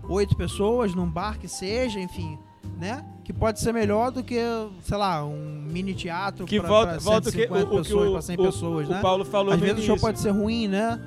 [0.09, 2.37] 8 pessoas, num bar que seja, enfim,
[2.79, 3.05] né?
[3.25, 4.39] Que pode ser melhor do que,
[4.83, 7.79] sei lá, um mini teatro Que pra, volta, pra volta o que, 150 o, o
[7.83, 9.01] pessoas, o, pra 100 o- pessoas, o né?
[9.03, 10.99] Paulo falou Às vezes o show pode ser ruim, né?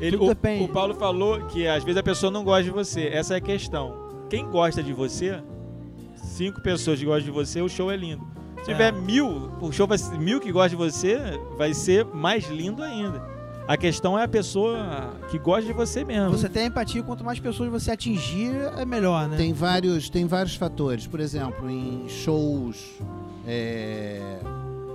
[0.00, 0.64] Ele, Tudo o, depende.
[0.64, 3.02] o Paulo falou que às vezes a pessoa não gosta de você.
[3.08, 4.26] Essa é a questão.
[4.30, 5.42] Quem gosta de você,
[6.16, 8.24] cinco pessoas que gostam de você, o show é lindo.
[8.64, 8.74] Se É.
[8.74, 11.18] tiver mil, o show vai ser mil que gostam de você,
[11.58, 13.20] vai ser mais lindo ainda.
[13.66, 16.30] A questão é a pessoa que gosta de você mesmo.
[16.30, 19.36] Você tem empatia, quanto mais pessoas você atingir, é melhor, né?
[19.36, 21.06] Tem vários, tem vários fatores.
[21.06, 22.98] Por exemplo, em shows
[23.46, 24.38] é,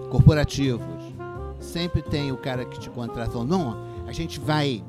[0.10, 0.86] corporativos,
[1.60, 4.84] sempre tem o cara que te contrata falando, não, a gente vai,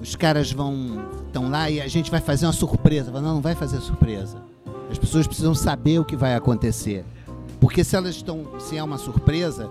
[0.00, 3.10] os caras vão, estão lá e a gente vai fazer uma surpresa.
[3.10, 4.38] Não, não vai fazer surpresa.
[4.90, 7.04] As pessoas precisam saber o que vai acontecer.
[7.58, 9.70] Porque se elas estão, se é uma surpresa,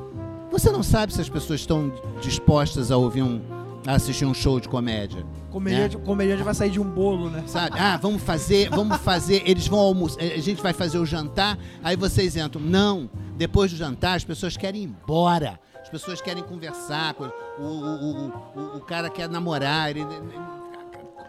[0.54, 3.42] você não sabe se as pessoas estão dispostas a ouvir um,
[3.86, 5.26] a assistir um show de comédia.
[5.52, 7.44] Comediante, comediante vai sair de um bolo, né?
[7.46, 7.78] Sabe?
[7.80, 9.44] Ah, vamos fazer, vamos fazer.
[9.46, 10.22] Eles vão almoçar.
[10.24, 12.62] A gente vai fazer o jantar, aí vocês entram.
[12.62, 13.10] Não.
[13.36, 15.60] Depois do jantar, as pessoas querem ir embora.
[15.82, 17.16] As pessoas querem conversar.
[17.60, 19.90] o, o, o, o cara quer namorar.
[19.92, 20.06] ele-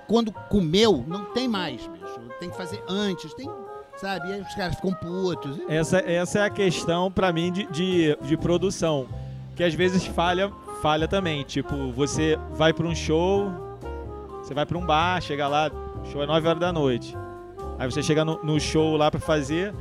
[0.07, 2.21] quando comeu, não tem mais, bicho.
[2.39, 3.33] Tem que fazer antes.
[3.35, 3.49] Tem,
[4.05, 4.29] sabe?
[4.29, 5.59] E aí os caras ficam putos.
[5.67, 9.07] Essa, essa é a questão pra mim de, de, de produção.
[9.57, 10.51] Que às vezes falha,
[10.83, 11.43] falha também.
[11.45, 13.51] Tipo, você vai pra um show,
[14.43, 15.71] você vai pra um bar, chega lá,
[16.05, 17.17] o show é 9 horas da noite.
[17.79, 19.73] Aí você chega no, no show lá pra fazer,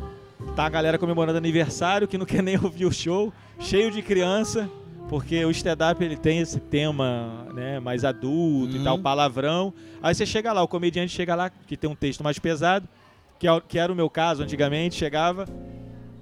[0.56, 4.70] tá a galera comemorando aniversário que não quer nem ouvir o show, cheio de criança,
[5.10, 8.84] Porque o stand-up ele tem esse tema né, mais adulto e Uhum.
[8.86, 9.74] tal, palavrão.
[10.02, 12.88] Aí você chega lá, o comediante chega lá, que tem um texto mais pesado,
[13.44, 15.46] que, é o- que era o meu caso antigamente, chegava.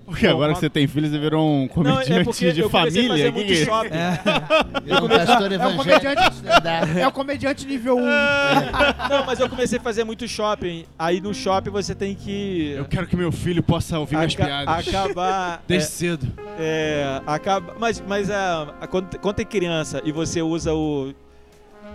[0.08, 2.52] Porque Bom, agora uma- que você tem filhos, você virou um Não, comediante é porque
[2.52, 3.32] de eu comecei a fazer família.
[3.32, 3.90] muito que- shopping.
[4.88, 5.78] Eu um pastor É um evangélico.
[5.78, 7.00] comediante-.
[7.00, 8.02] É o comediante nível 1.
[9.08, 10.86] Não, mas eu comecei a fazer muito shopping.
[10.98, 14.46] Aí no shopping você tem que Eu quero que meu filho possa ouvir minhas aca-
[14.46, 14.88] piadas.
[14.88, 15.64] acabar.
[15.70, 16.28] Desde cedo.
[16.58, 21.14] É, acaba, mas mas a, a- quando, quando tem criança e você usa o.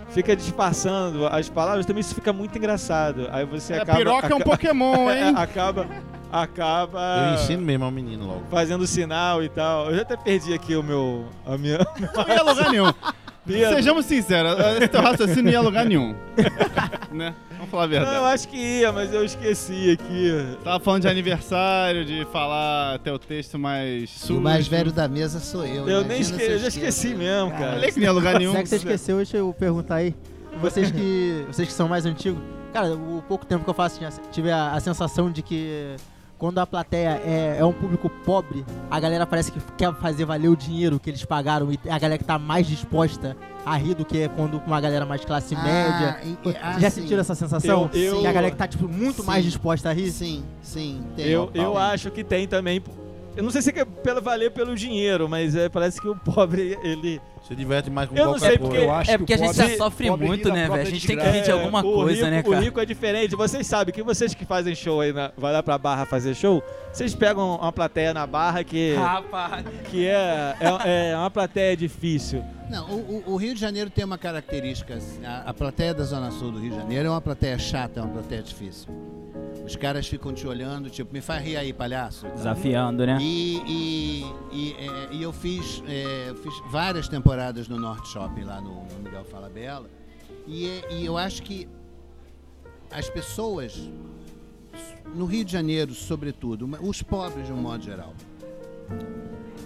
[0.09, 3.27] Fica disfarçando as palavras, também isso fica muito engraçado.
[3.31, 3.97] Aí você É, acaba.
[3.97, 5.33] piroca é um Pokémon, hein?
[5.35, 5.85] acaba.
[6.31, 6.99] Acaba.
[7.29, 8.43] Eu ensino mesmo ao menino logo.
[8.49, 9.89] Fazendo sinal e tal.
[9.89, 11.25] Eu já até perdi aqui o meu.
[11.45, 11.77] A minha.
[12.15, 12.91] Não ia lugar nenhum.
[13.45, 13.75] Pedro.
[13.75, 16.13] Sejamos sinceros, esse teu raciocínio não ia lugar nenhum.
[17.13, 17.33] né?
[17.57, 18.33] Vamos falar a Não, eu verdade.
[18.33, 20.57] acho que ia, mas eu esqueci aqui.
[20.63, 24.39] Tava falando de aniversário, de falar teu texto mais sujo.
[24.39, 25.87] o mais velho da mesa sou eu.
[25.87, 26.37] Eu nem imagina esque...
[26.39, 27.73] se eu já esqueci mesmo, cara.
[27.73, 28.53] Falei que ia a lugar nenhum.
[28.53, 30.15] Já que você esqueceu, deixa eu perguntar aí.
[30.61, 32.41] Vocês que, vocês que são mais antigos,
[32.73, 35.95] cara, o pouco tempo que eu faço, já tive a, a sensação de que
[36.37, 40.49] quando a plateia é, é um público pobre, a galera parece que quer fazer valer
[40.49, 44.05] o dinheiro que eles pagaram e a galera que tá mais disposta a rir do
[44.05, 46.19] que quando uma galera mais classe média.
[46.23, 47.01] e- ah, Já sim.
[47.01, 47.89] sentiram essa sensação?
[47.93, 49.27] Eu- eu- Que a galera que tá tipo, muito Sim.
[49.27, 50.11] mais disposta a rir?
[50.11, 51.01] Sim, sim.
[51.15, 51.25] Tem.
[51.27, 51.61] Eu, Tem.
[51.63, 52.81] eu acho que tem também.
[53.37, 56.77] Eu não sei se é pelo valer pelo dinheiro, mas é, parece que o pobre,
[56.83, 57.21] ele.
[57.47, 58.71] Se diverte mais com Eu não qualquer sei, coisa.
[58.73, 60.81] porque- Eu acho É que porque a o gente já sofre muito, né, velho?
[60.81, 62.59] A gente tem que rir de alguma o coisa, rico, né, O cara?
[62.65, 63.35] rico é diferente.
[63.37, 66.61] Vocês sabem que vocês que fazem show aí, na, vai lá pra Barra fazer show,
[66.91, 69.63] vocês pegam uma plateia na Barra que, Rapaz.
[69.89, 72.43] que é, é, é uma plateia difícil.
[72.69, 74.95] Não, o, o- o Rio de Janeiro tem uma característica.
[74.95, 78.01] assim, A, a plateia da Zona Sul do Rio de Janeiro é uma plateia chata,
[78.01, 78.89] é uma plateia difícil.
[79.67, 82.25] Os caras ficam te olhando, tipo, me faz rir aí, palhaço.
[82.29, 83.17] Desafiando, né?
[83.19, 88.61] E, e, e, é, e eu fiz, é, fiz várias temporadas no Norte Shopping, lá
[88.61, 89.89] no, no Miguel Falabella.
[90.47, 91.67] E, é- e eu acho que
[92.89, 93.77] as pessoas,
[95.13, 98.13] no Rio de Janeiro, sobretudo, os pobres de um modo geral,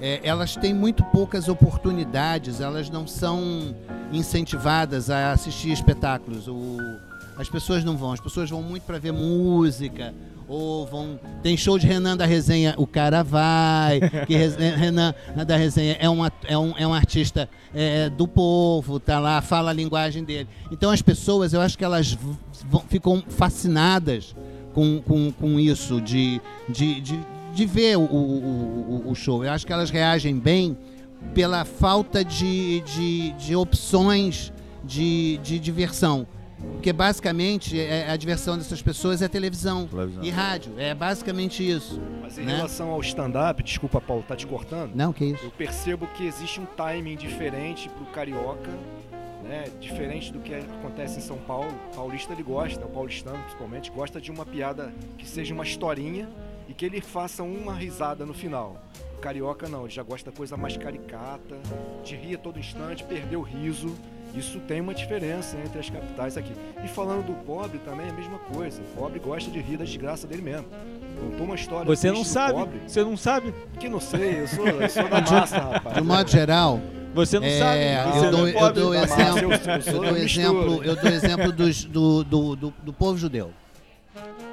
[0.01, 3.75] é, elas têm muito poucas oportunidades, elas não são
[4.11, 6.47] incentivadas a assistir espetáculos.
[6.47, 6.77] O,
[7.37, 10.13] as pessoas não vão, as pessoas vão muito para ver música,
[10.47, 11.19] ou vão.
[11.41, 15.13] Tem show de Renan da Resenha, o cara vai, que Renan
[15.47, 19.41] da Resenha é um, at- é um, é um artista é, do povo, tá lá,
[19.41, 20.47] fala a linguagem dele.
[20.71, 22.17] Então as pessoas, eu acho que elas
[22.69, 24.35] vão- ficam fascinadas
[24.73, 27.19] com, com, com isso, de, de, de,
[27.53, 29.43] de ver o, o, o- o show.
[29.45, 30.77] Eu acho que elas reagem bem
[31.33, 34.51] pela falta de, de, de opções
[34.83, 36.25] de, de diversão.
[36.73, 40.23] Porque basicamente é- a diversão dessas pessoas é televisão, Televisão.
[40.23, 40.73] e rádio.
[40.77, 42.01] É basicamente isso.
[42.21, 42.55] Mas em né?
[42.55, 44.93] relação ao stand-up, desculpa, Paulo, tá te cortando.
[44.95, 45.43] Não, que isso.
[45.43, 48.71] Eu percebo que existe um timing diferente pro carioca,
[49.43, 49.65] né?
[49.79, 51.69] Diferente do que acontece em São Paulo.
[51.91, 56.27] O paulista ele gosta, o paulistano principalmente, gosta de uma piada que seja uma historinha
[56.67, 58.81] e que ele faça uma risada no final.
[59.17, 61.57] O carioca não, ele já gosta da coisa mais caricata,
[62.03, 63.95] de rir a todo instante, perder o riso.
[64.33, 66.53] Isso tem uma diferença entre as capitais aqui.
[66.83, 68.81] E falando do pobre também é a mesma coisa.
[68.81, 70.65] O pobre gosta de rir da desgraça dele mesmo.
[71.19, 72.53] Contou uma história Você não sabe?
[72.53, 72.79] pobre.
[72.87, 73.53] Você não sabe?
[73.79, 75.95] Que não sei, eu sou, eu sou da massa, rapaz.
[75.95, 76.79] De um modo geral,
[77.13, 78.07] Você não É, sabe?
[78.07, 80.83] eu Você dou- não é eu dou exemplo- massa, eu, eu eu sou dou exemplo,
[80.83, 83.51] eu dou exemplo dos- do, do, do, do povo judeu.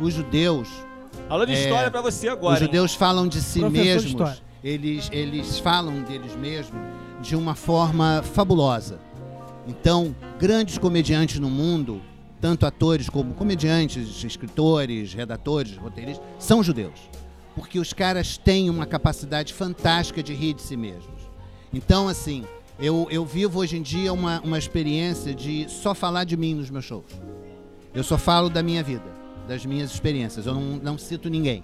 [0.01, 0.69] Os judeus,
[1.29, 2.55] Aula de É, história pra você agora.
[2.57, 2.67] os hein?
[2.67, 4.11] judeus falam de si Professor de mesmos.
[4.11, 4.39] história.
[4.65, 6.81] Eles, eles falam deles mesmos
[7.21, 8.99] de uma forma fabulosa.
[9.69, 12.01] Então, grandes comediantes no mundo,
[12.41, 16.99] tanto atores como comediantes, escritores, redatores, roteiristas, são judeus.
[17.55, 21.21] Porque os caras têm uma capacidade fantástica de rir de si mesmos.
[21.73, 22.45] Então, assim,
[22.79, 26.71] eu, eu vivo hoje em dia uma, uma experiência de só falar de mim nos
[26.71, 27.13] meus shows.
[27.93, 29.05] Eu só falo da minha vida,
[29.47, 30.47] das minhas experiências.
[30.47, 31.63] Eu não, não cito ninguém.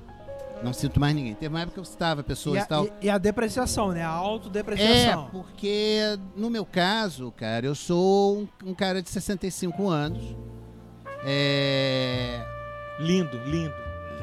[0.64, 1.34] Não cito mais ninguém.
[1.34, 2.86] Teve uma época que eu citava E pessoas e a, tal.
[2.86, 4.00] e- e a depreciação, né?
[4.02, 5.28] A É, autodepreciação.
[5.30, 10.22] porque no meu caso, cara, eu sou um, um cara de 65 anos.
[11.26, 12.40] É.
[13.00, 13.74] Lindo, lindo,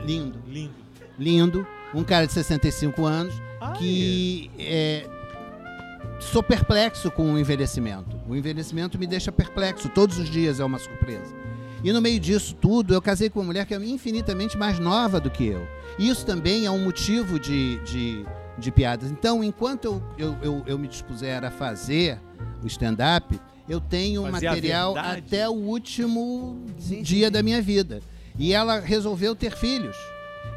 [0.06, 0.74] Lindo, lindo.
[1.20, 1.68] lindo.
[1.94, 5.06] Um cara de 65 anos Ai, que é,
[6.20, 8.18] sou perplexo com o envelhecimento.
[8.28, 9.90] O envelhecimento me deixa perplexo.
[9.90, 11.36] Todos os dias é uma surpresa.
[11.84, 15.20] E no meio disso tudo, eu casei com uma mulher que é infinitamente mais nova
[15.20, 15.68] do que eu.
[15.98, 18.26] Isso também é um motivo de, de,
[18.58, 19.10] de piadas.
[19.10, 22.20] Então, enquanto eu, eu, eu, eu me dispuser a fazer
[22.64, 28.00] o stand-up, eu tenho material até o último Sim, dia sim, da minha vida.
[28.38, 29.96] E ela resolveu ter filhos.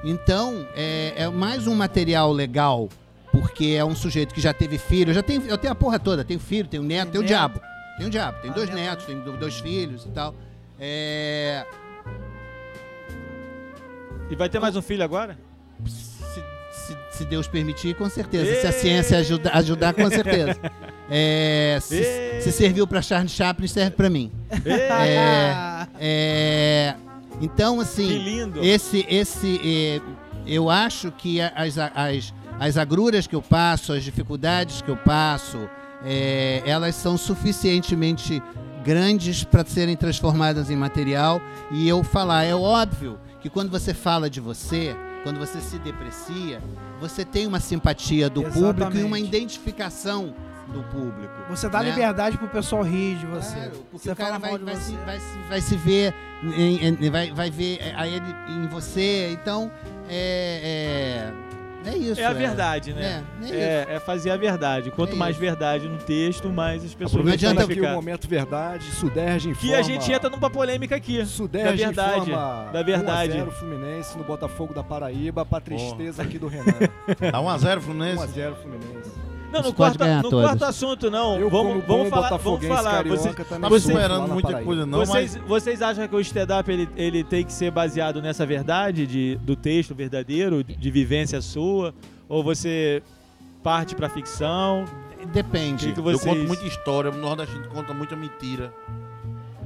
[0.05, 2.89] Então, é, é mais um material legal
[3.33, 5.99] porque é um sujeito que já teve filho, eu já tenho, eu tenho a porra
[5.99, 7.29] toda, tenho filho, tenho neto, tenho o neto.
[7.29, 7.61] diabo.
[7.97, 8.79] Tenho o diabo, tenho Ah, dois neto.
[8.79, 10.35] netos, tenho do- dois filhos e tal.
[10.79, 11.65] É,
[14.31, 15.39] E vai ter mais um filho agora?
[15.87, 16.41] se,
[16.73, 18.61] se- se Deus permitir, com certeza.
[18.61, 20.59] Se a ciência ajuda- ajudar, com certeza.
[21.11, 24.33] É, se, se serviu para Charles Chaplin, serve para mim.
[24.91, 26.95] Ah, É,
[27.41, 28.65] então, Que assim, lindo.
[28.65, 30.01] esse, esse, é,
[30.47, 35.69] eu acho que as, as, as agruras que eu passo, as dificuldades que eu passo,
[36.05, 38.43] é, elas são suficientemente
[38.85, 41.41] grandes para serem transformadas em material.
[41.71, 46.63] E eu falar, é óbvio que quando você fala de você, quando você se deprecia,
[47.01, 49.27] você tem uma simpatia do público e uma Exatamente.
[49.29, 50.35] identificação
[50.69, 51.33] do público.
[51.51, 51.91] Você dá né?
[51.91, 53.55] liberdade pro pessoal rir de você.
[53.55, 54.81] Claro, porque você o cara vai, vai, você.
[54.83, 59.31] se, vai, se, vai se ver em- em- vai, vai ver a ele em você.
[59.33, 59.71] Então,
[60.09, 61.54] é, é,
[61.85, 62.21] é isso.
[62.21, 63.25] É a verdade, né?
[63.41, 63.55] É, é isso.
[63.55, 64.91] É, é fazer a verdade.
[64.91, 65.41] Quanto É mais isso.
[65.41, 69.69] verdade no texto, mais as pessoas Não vão adianta aqui o momento verdade, Suderge informa.
[69.69, 71.25] Que a gente entra numa polêmica aqui.
[71.27, 73.33] Suderge da verdade, informa da verdade.
[73.33, 76.65] 1 a 0 Fluminense no Botafogo da Paraíba, pra tristeza aqui do Renan.
[77.31, 78.23] Tá 1x0 1 Fluminense.
[78.23, 79.34] a 0 Fluminense.
[79.55, 81.39] Não, não corta, não corta assunto, não.
[81.39, 83.05] Eu, vamos como vamos falar, vamos falar.
[83.05, 87.23] Vocês, sofro lá esperando muita coisa, não, vocês, vocês acham que o stand-up ele, ele
[87.23, 91.95] tem que ser baseado nessa verdade de, do texto verdadeiro, de, de vivência sua?
[92.29, 93.03] Ou você
[93.63, 94.85] parte pra ficção?
[95.33, 95.87] Depende.
[95.87, 96.23] Que que Eu vocês...
[96.23, 98.73] conto muita história, no Nordeste conta muita mentira.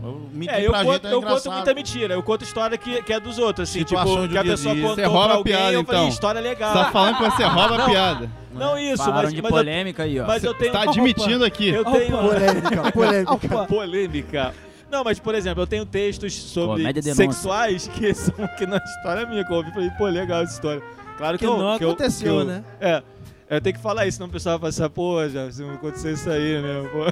[0.09, 2.14] Eu- Mentira É, eu pra conto, gente é eu conto muita mentira.
[2.14, 4.83] Eu conto história que, que é dos outros, assim, tipo, do que a pessoa dia.
[4.83, 6.09] contou Você rouba pra a alguém, piada, eu falei, então.
[6.09, 6.73] história legal.
[6.73, 8.31] Você tá falando que você rouba a piada.
[8.53, 10.27] Não isso, Falaram mas, de mas, eu, polêmica aí, ó.
[10.27, 10.73] mas eu tenho...
[10.73, 11.68] Tá admitindo aqui.
[11.68, 12.18] Eu tenho...
[12.18, 13.64] Polêmica, polêmica.
[13.66, 14.55] polêmica.
[14.90, 19.44] Não, mas, por exemplo, eu tenho textos sobre sexuais que são que na história minha,
[19.44, 20.83] que eu ouvi e falei, pô, legal essa história.
[21.18, 22.64] Claro que, Que eu, não que eu- aconteceu, que eu- né?
[22.81, 23.03] É.
[23.51, 26.12] Eu tenho que falar isso, senão o pessoal vai pensar, pô, já, se não acontecer
[26.12, 26.87] isso aí, né?
[26.92, 27.05] Pô.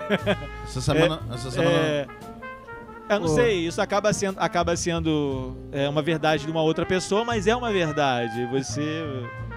[0.65, 1.21] Essa semana.
[1.33, 2.07] essa semana É,
[3.09, 3.35] eu não Pô.
[3.35, 7.55] sei, isso acaba sendo, acaba sendo é, uma verdade de uma outra pessoa, mas é
[7.55, 8.47] uma verdade.
[8.47, 9.03] Você.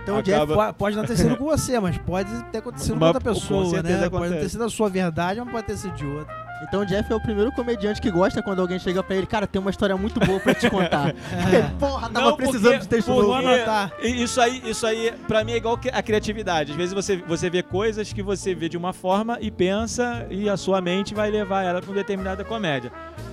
[0.04, 2.94] Então o Jeff acaba- po- pode não ter sido com você, mas pode ter acontecido
[2.96, 4.10] com Mas, outra com pessoa, certeza né?
[4.10, 4.50] Pode não ter acontece.
[4.52, 6.49] sido a sua verdade, mas pode ter sido de outra.
[6.62, 9.48] Então o Jeff é o primeiro comediante que gosta quando alguém chega pra ele, cara,
[9.48, 11.10] tem uma história muito boa pra te contar.
[11.54, 13.34] Ele, Porra, tava Não, precisando porque- de texto porque novo.
[13.48, 13.92] Anotar.
[14.04, 16.72] Isso aí, isso aí, pra mim, é igual a criatividade.
[16.72, 20.50] Às vezes você, você vê coisas que você vê de uma forma e pensa, e
[20.50, 22.92] a sua mente vai levar ela pra uma determinada comédia.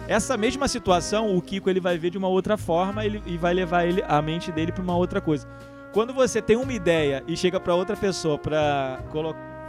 [0.09, 3.53] Essa mesma situação, o Kiko ele vai ver de uma outra forma ele, e vai
[3.53, 5.47] levar ele, a mente dele pra uma outra coisa.
[5.93, 9.01] Quando você tem uma ideia e chega pra outra pessoa pra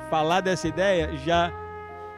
[0.09, 1.51] falar dessa ideia, já,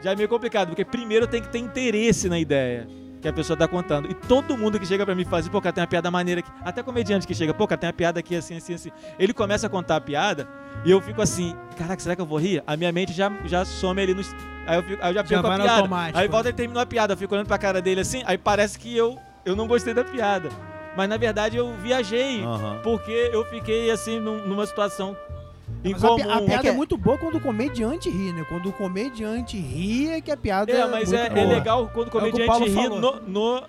[0.02, 2.86] já é meio complicado, porque primeiro tem que ter interesse na ideia
[3.20, 4.10] que a pessoa tá contando.
[4.10, 6.40] E todo mundo que chega pra mim fala assim, pô, cara, tem uma piada maneira
[6.40, 6.50] aqui.
[6.64, 8.90] Até comediante que chega, pô, cara, tem uma piada aqui assim, assim, assim.
[9.18, 10.48] Ele começa a contar a piada
[10.86, 12.62] e eu fico assim, caraca, será que eu vou rir?
[12.66, 14.34] A minha mente já, já some ali nos.
[14.66, 15.72] Aí eu, fico, aí eu já Já perco vai a piada.
[15.80, 17.12] automático, Aí volta e terminou a piada.
[17.12, 20.02] Eu fico olhando pra cara dele assim, aí parece que eu, eu não gostei da
[20.02, 20.48] piada.
[20.96, 22.42] Mas na verdade eu viajei.
[22.42, 22.80] Aham.
[22.82, 25.14] Porque eu fiquei assim num- numa situação
[25.82, 26.32] Mas a, pi- incomum.
[26.36, 28.44] a piada que- é muito boa quando o comediante ri, né?
[28.48, 32.18] Quando o comediante ri é que a piada É, mas é, é legal quando o
[32.18, 33.00] É o o comediante ri falou.
[33.00, 33.62] no, no,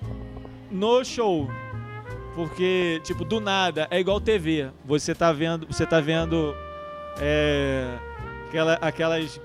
[0.71, 1.49] no show.
[2.35, 4.69] Porque, tipo, do nada, é igual TV.
[4.85, 6.55] Você tá vendo, você tá vendo
[7.19, 7.87] é,
[8.47, 9.39] aquela, aquelas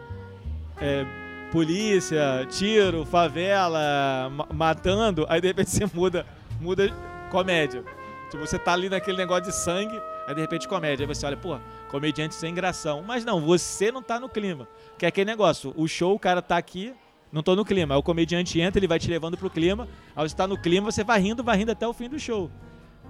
[0.80, 1.04] é,
[1.50, 6.24] polícia, tiro, favela, ma- matando, aí de repente você muda,
[6.60, 6.92] muda
[7.30, 7.82] comédia.
[8.30, 11.04] Tipo, você tá ali naquele negócio de sangue, aí de repente comédia.
[11.04, 11.58] Aí você olha, pô,
[11.90, 13.02] comediante sem gração.
[13.06, 14.68] Mas não, você não tá no clima.
[14.98, 16.92] Que é aquele negócio, o show, o cara tá aqui,
[17.32, 17.94] não tô no clima.
[17.94, 19.88] Aí o comediante entra, ele vai te levando pro clima.
[20.14, 22.50] Aí você tá no clima, você vai rindo, vai rindo até o fim do show.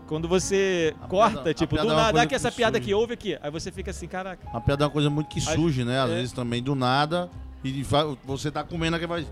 [0.06, 2.78] Quando você A corta, piada- a tipo, do é nada, ah, que essa que piada
[2.78, 2.90] surge.
[2.90, 3.38] aqui, ouve aqui.
[3.42, 4.46] Aí você fica assim, caraca.
[4.52, 6.00] A piada é uma coisa muito que surge, né?
[6.00, 6.14] Às é.
[6.14, 7.28] vezes também do nada.
[7.64, 7.84] E
[8.24, 9.26] você tá comendo aqui vai.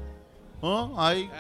[0.60, 0.90] Hã?
[0.96, 1.30] Aí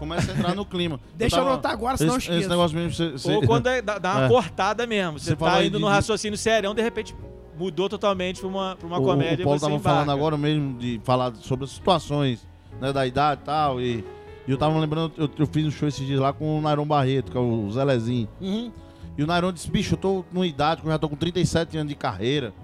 [0.00, 0.98] começa a entrar no clima.
[1.14, 2.50] Deixa eu tava- anotar agora, senão eu esse, esse esqueço.
[2.50, 2.92] negócio mesmo.
[2.92, 4.28] Você, você- Ou quando é- dá, dá uma É.
[4.28, 5.18] cortada mesmo.
[5.20, 7.14] Você, tá indo de- no de- raciocínio serião, de repente
[7.56, 9.90] mudou totalmente pra uma, pra uma o, comédia o Paulo você tava embarca.
[10.00, 12.44] falando agora mesmo de falar sobre as situações
[12.80, 13.80] né, da idade e tal.
[13.80, 14.04] E,
[14.48, 16.86] e eu tava lembrando, eu, eu fiz um show esses dias lá com o Nairon
[16.86, 18.26] Barreto, que é o Zelezinho.
[18.40, 18.72] Uhum.
[19.18, 21.90] E o Nairon disse, bicho, eu tô numa idade eu já tô com 37 anos
[21.90, 22.54] de carreira.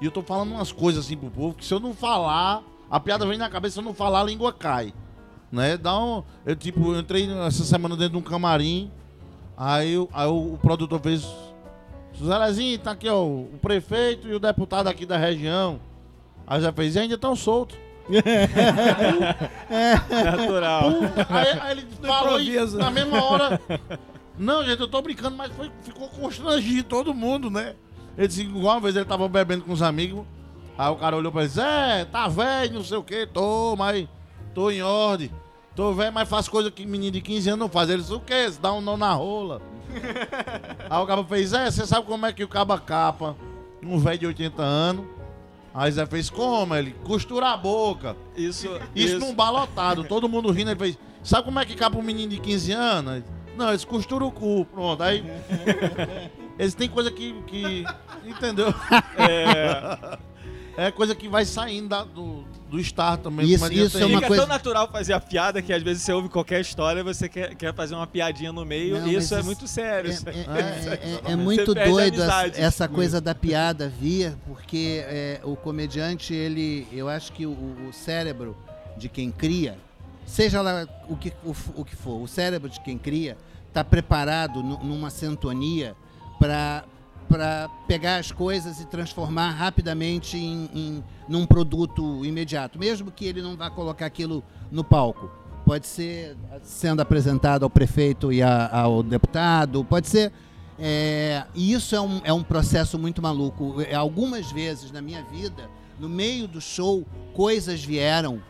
[0.00, 3.00] E eu tô falando umas coisas assim pro povo que se eu não falar, a
[3.00, 4.92] piada vem na cabeça, se eu não falar, a língua cai.
[5.52, 5.76] Né?
[5.76, 6.22] Dá um.
[6.44, 8.90] Eu tipo, eu entrei essa semana dentro de um camarim.
[9.56, 11.24] Aí, o- aí o, o produtor fez.
[12.16, 15.80] Zelezinho, tá aqui, ó, o prefeito e o deputado aqui da região.
[16.46, 17.76] Aí já fez, e ainda estão soltos.
[20.10, 20.90] Natural.
[21.30, 23.60] Aí, aí ele falou e na mesma hora.
[24.38, 27.74] Não, gente, eu tô brincando, mas foi- ficou constrangido todo mundo, né?
[28.16, 30.24] Ele disse, igual uma vez ele tava bebendo com os amigos,
[30.76, 34.08] Aí o cara olhou pra ele, Zé, tá velho, não sei o que, tô, mas
[34.54, 35.30] tô em ordem.
[35.74, 37.90] Tô velho, mas faço coisa que menino de 15 anos não faz.
[37.90, 38.50] Ele disse, o quê?
[38.60, 39.60] Dá um nó na rola.
[40.88, 43.36] Aí o cara fez, Zé, você sabe como é que o caba capa
[43.82, 45.04] um velho de 80 anos?
[45.74, 46.74] Aí Zé fez, como?
[46.74, 48.16] Ele, costura a boca.
[48.36, 51.98] Isso, Isso, num bar lotado, todo mundo rindo, ele fez, sabe como é que capa
[51.98, 53.14] um menino de 15 anos?
[53.14, 53.24] Ele,
[53.56, 55.02] Não, eles costuram o cu, pronto.
[55.02, 55.24] Aí,
[56.56, 57.84] eles têm coisa que, que
[58.24, 58.72] entendeu?
[59.18, 60.18] É,
[60.86, 62.44] É coisa que vai saindo da- do,
[62.76, 63.46] do Star também.
[63.46, 66.02] Isso- adianta isso é uma fica coisa- tão natural fazer a piada que às vezes
[66.02, 69.14] você ouve qualquer história e você quer, quer fazer uma piadinha no meio Não, e
[69.16, 70.10] isso é isso- muito sério.
[70.10, 72.22] É, é- é- é muito a doido
[72.56, 77.92] essa, coisa da piada vir, porque é, o comediante, ele, eu acho que o, o
[77.92, 78.56] cérebro
[78.96, 79.76] de quem cria,
[80.26, 83.36] seja lá o que, o, o que for, o cérebro de quem cria
[83.68, 85.94] está preparado nu- numa sintonia
[86.38, 86.84] para
[87.24, 93.40] para pegar as coisas e transformar rapidamente em, em num produto imediato, mesmo que ele
[93.42, 95.30] não vá colocar aquilo no palco.
[95.64, 100.30] Pode ser sendo apresentado ao prefeito e a- ao deputado, pode ser.
[100.78, 103.80] é, e isso é um, é um processo muito maluco.
[103.80, 108.42] É, Algumas vezes na minha vida, no meio do show, coisas vieram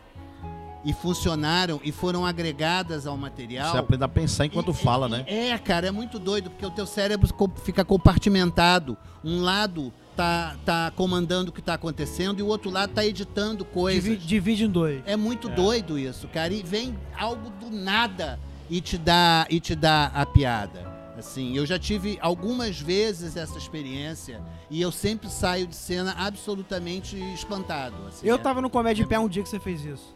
[0.85, 3.71] e funcionaram e foram agregadas ao material.
[3.71, 5.23] Você aprende a pensar enquanto E- fala, e- né?
[5.27, 7.27] É, cara, é muito doido, porque o teu cérebro
[7.63, 8.95] fica compartimentado.
[9.23, 13.65] Um lado tá, tá comandando o que tá acontecendo e o outro lado tá editando
[13.65, 14.03] coisas.
[14.03, 15.01] Divide, divide em dois.
[15.05, 16.53] É muito doido isso, cara.
[16.53, 20.93] E vem algo do nada e te dá, e te dá a piada.
[21.17, 27.17] Assim, eu já tive algumas vezes essa experiência e eu sempre saio de cena absolutamente
[27.33, 27.95] espantado.
[28.07, 30.13] assim, Eu é- tava no Comédia em Pé um dia que você fez isso.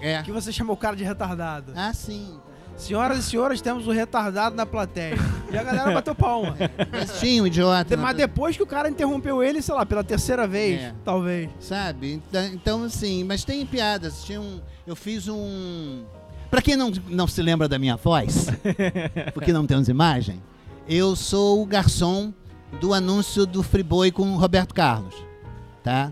[0.00, 0.22] É.
[0.22, 1.72] Que você chamou o cara de retardado.
[1.74, 2.38] Ah, sim.
[2.76, 5.16] Senhoras e senhores, temos o retardado na plateia.
[5.48, 6.56] E a galera bateu palma.
[6.90, 7.96] Mas tinha um idiota.
[7.96, 10.94] na Mas depois que o cara interrompeu ele, sei lá, pela terceira vez, É.
[11.04, 11.48] talvez.
[11.60, 12.14] Sabe?
[12.14, 14.24] Então, então, assim, mas tem piadas.
[14.24, 16.04] Tinha um, eu fiz um.
[16.50, 18.48] Pra quem não, não se lembra da minha voz,
[19.32, 20.42] porque não temos imagem,
[20.88, 22.34] eu sou o garçom
[22.80, 25.14] do anúncio do Friboi com o Roberto Carlos.
[25.84, 26.10] Tá?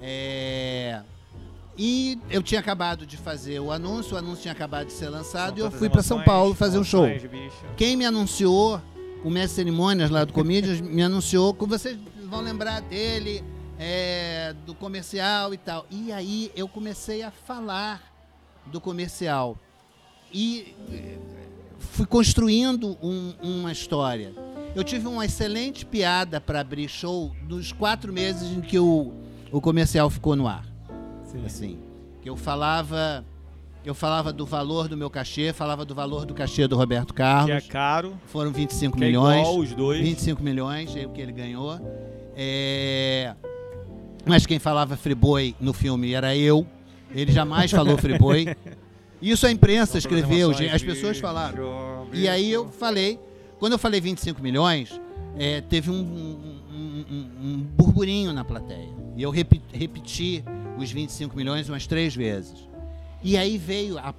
[0.00, 1.00] É,
[1.76, 5.58] E eu tinha acabado de fazer o anúncio, o anúncio tinha acabado de ser lançado
[5.58, 7.04] e eu fui para São Paulo fazer um show.
[7.06, 7.56] bicho.
[7.76, 8.80] Quem me anunciou,
[9.24, 13.42] o mestre cerimônias lá do Comedians, me anunciou que vocês vão lembrar dele,
[13.76, 15.84] é, do comercial e tal.
[15.90, 18.00] E aí eu comecei a falar
[18.66, 19.58] do comercial.
[20.32, 21.18] E eh,
[21.78, 24.32] fui construindo um- uma história.
[24.76, 29.12] Eu tive uma excelente piada para abrir show dos quatro meses em que o,
[29.52, 30.64] o comercial ficou no ar
[31.40, 31.46] Sim.
[31.46, 31.78] assim.
[32.22, 33.24] Que eu falava,
[33.84, 37.20] eu falava do valor do meu cachê, falava do valor do cachê do Roberto Que
[37.22, 37.66] é Carlos.
[37.66, 39.40] caro, Foram 25 que é milhões.
[39.40, 40.00] igual os dois.
[40.00, 41.78] 25 milhões é o que ele ganhou.
[42.36, 43.34] É,
[44.26, 46.66] Mas quem falava Friboi no filme era eu.
[47.14, 48.56] Ele jamais falou Friboi.
[49.20, 52.06] Isso a imprensa escreveu, as pessoas falaram.
[52.12, 53.18] E aí eu falei,
[53.58, 55.00] quando eu falei 25 milhões,
[55.38, 58.88] é, teve um, um- um- um- burburinho na plateia.
[59.16, 60.44] E eu repi- repeti
[60.76, 62.68] os 25 milhões umas três vezes.
[63.22, 64.14] E aí veio a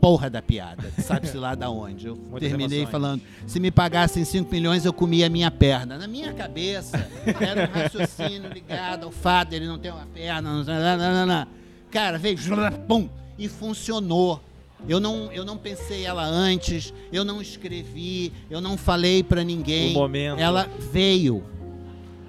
[0.00, 2.06] porra da piada, sabe-se lá da onde.
[2.06, 2.92] Eu Muitas terminei emoções.
[2.92, 5.98] falando, se me pagassem 5 milhões eu comia a minha perna.
[5.98, 7.08] Na minha cabeça,
[7.40, 10.62] era um raciocínio ligado ao fato dele não ter uma perna.
[10.62, 11.46] Não, não, não.
[11.90, 12.38] Cara, veio,
[12.86, 14.40] pum, e funcionou.
[14.88, 19.90] Eu não, eu não pensei ela antes, eu não escrevi, eu não falei pra ninguém.
[19.90, 20.38] O momento.
[20.38, 21.42] Ela veio.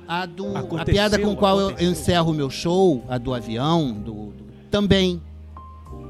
[0.08, 3.34] A, do, a Aconteceu, piada com a qual eu, encerro o meu show, a do
[3.34, 5.22] avião, do, do- também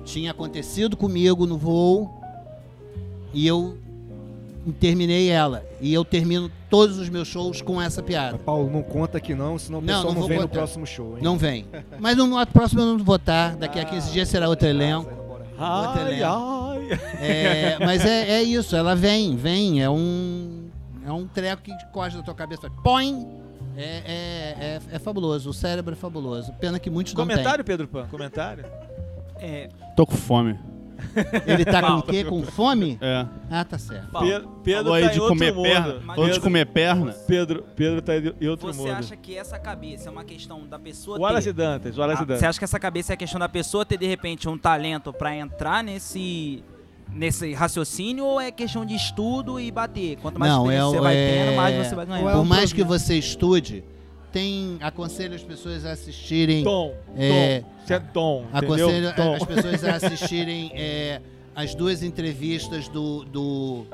[0.06, 2.14] tinha acontecido comigo no voo
[3.34, 3.78] e eu
[4.80, 5.66] terminei ela.
[5.82, 8.38] E eu termino todos os meus shows com essa piada.
[8.38, 11.18] Paulo, não conta aqui não, senão o Não, pessoal não não, vem no próximo show,
[11.18, 11.24] hein?
[11.24, 11.66] Não vem.
[12.00, 13.56] Mas no, no próximo eu não vou estar.
[13.56, 15.10] Daqui a 15 dias será outro elenco.
[15.60, 16.26] Outro elenco.
[16.26, 16.88] ai.
[17.20, 19.82] É, mas é, é isso, ela vem, vem.
[19.82, 20.68] É um,
[21.06, 22.70] é um treco que costa da tua cabeça.
[22.84, 23.26] Põe!
[23.78, 26.52] É, é, é, é fabuloso, o cérebro é fabuloso.
[26.54, 28.08] Pena que muitos Comentário, Pedro Pan?
[28.08, 28.66] Comentário?
[29.40, 30.54] É, Tô com fome.
[30.54, 31.54] não têm.
[31.54, 32.24] Ele tá com o quê?
[32.24, 32.98] Com fome?
[33.00, 33.26] É.
[33.52, 34.10] Ah, tá certo.
[34.10, 35.64] Paulo, Pedro, Pedro Falou aí tá de comer mundo.
[35.64, 35.94] perna.
[35.94, 37.12] Mas- Falou de Pedro, comer perna.
[37.28, 38.92] Pedro, Pedro tá em outro você mundo.
[38.92, 41.54] acha que essa cabeça é uma questão da pessoa Wallace ter...
[41.54, 42.40] Dantas, Wallace Ah, Dantas.
[42.40, 45.14] você acha que essa cabeça é a questão da pessoa ter de repente um talento
[45.14, 46.64] pra entrar nesse
[47.12, 50.18] nesse raciocínio ou é questão de estudo e bater?
[50.18, 52.32] Quanto mais Não, experiência é você vai é- tendo, mais você vai é ganhando.
[52.32, 53.84] Por um mais que você estude,
[54.32, 54.78] tem.
[54.82, 56.64] Aconselho as pessoas a assistirem.
[56.64, 57.68] Tom, É, Tom.
[57.84, 59.16] Isso é Tom, Aconselho?
[59.16, 59.34] Tom.
[59.36, 61.22] as pessoas a assistirem é,
[61.56, 63.86] as duas entrevistas do, do,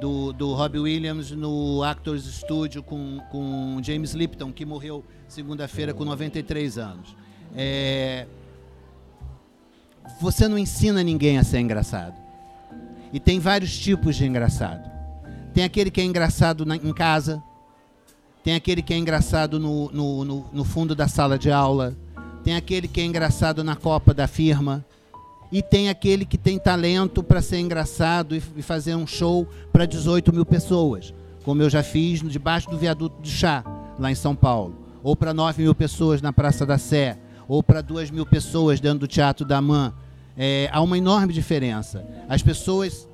[0.00, 6.04] do, do Robbie Williams no Actors Studio com, com James Lipton, que morreu segunda-feira com
[6.04, 7.14] 93 anos.
[7.56, 8.26] É,
[10.20, 12.14] você não ensina ninguém a ser engraçado.
[13.14, 14.90] E tem vários tipos de engraçado.
[15.54, 17.40] Tem aquele que é engraçado na- em casa,
[18.42, 21.96] tem aquele que é engraçado no, no, no, no fundo da sala de aula,
[22.42, 24.84] tem aquele que é engraçado na copa da firma,
[25.52, 29.86] e tem aquele que tem talento para ser engraçado e, e fazer um show para
[29.86, 33.62] 18 mil pessoas, como eu já fiz debaixo do viaduto de chá,
[33.96, 37.80] lá em São Paulo, ou para 9 mil pessoas na Praça da Sé, ou para
[37.80, 39.94] 2 mil pessoas dentro do Teatro da Man.
[40.36, 42.04] É, há uma enorme diferença.
[42.28, 43.08] As pessoas,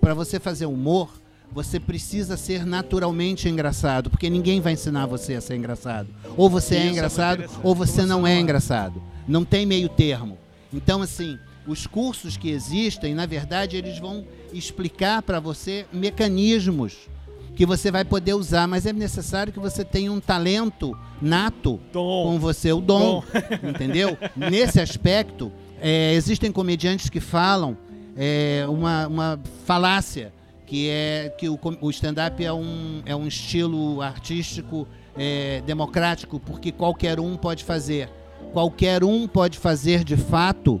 [0.00, 1.10] para você fazer humor,
[1.50, 6.08] você precisa ser naturalmente engraçado, porque ninguém vai ensinar você a ser engraçado.
[6.36, 9.02] Ou você é é engraçado, ou você não é engraçado.
[9.26, 10.38] Não tem meio termo.
[10.72, 17.08] Então, assim, os cursos que existem, na verdade, eles vão explicar para você mecanismos
[17.56, 22.24] que você vai poder usar, mas é necessário que você tenha um talento nato Tom.
[22.24, 23.22] com você, o dom,
[23.62, 24.16] entendeu?
[24.36, 25.50] Nesse aspecto,
[25.80, 27.76] é, existem comediantes que falam
[28.16, 30.32] é, uma, uma falácia,
[30.66, 36.72] que é que o, o stand-up é um, é um estilo artístico é, democrático, porque
[36.72, 38.08] qualquer um pode fazer.
[38.52, 40.80] Qualquer um pode fazer de fato,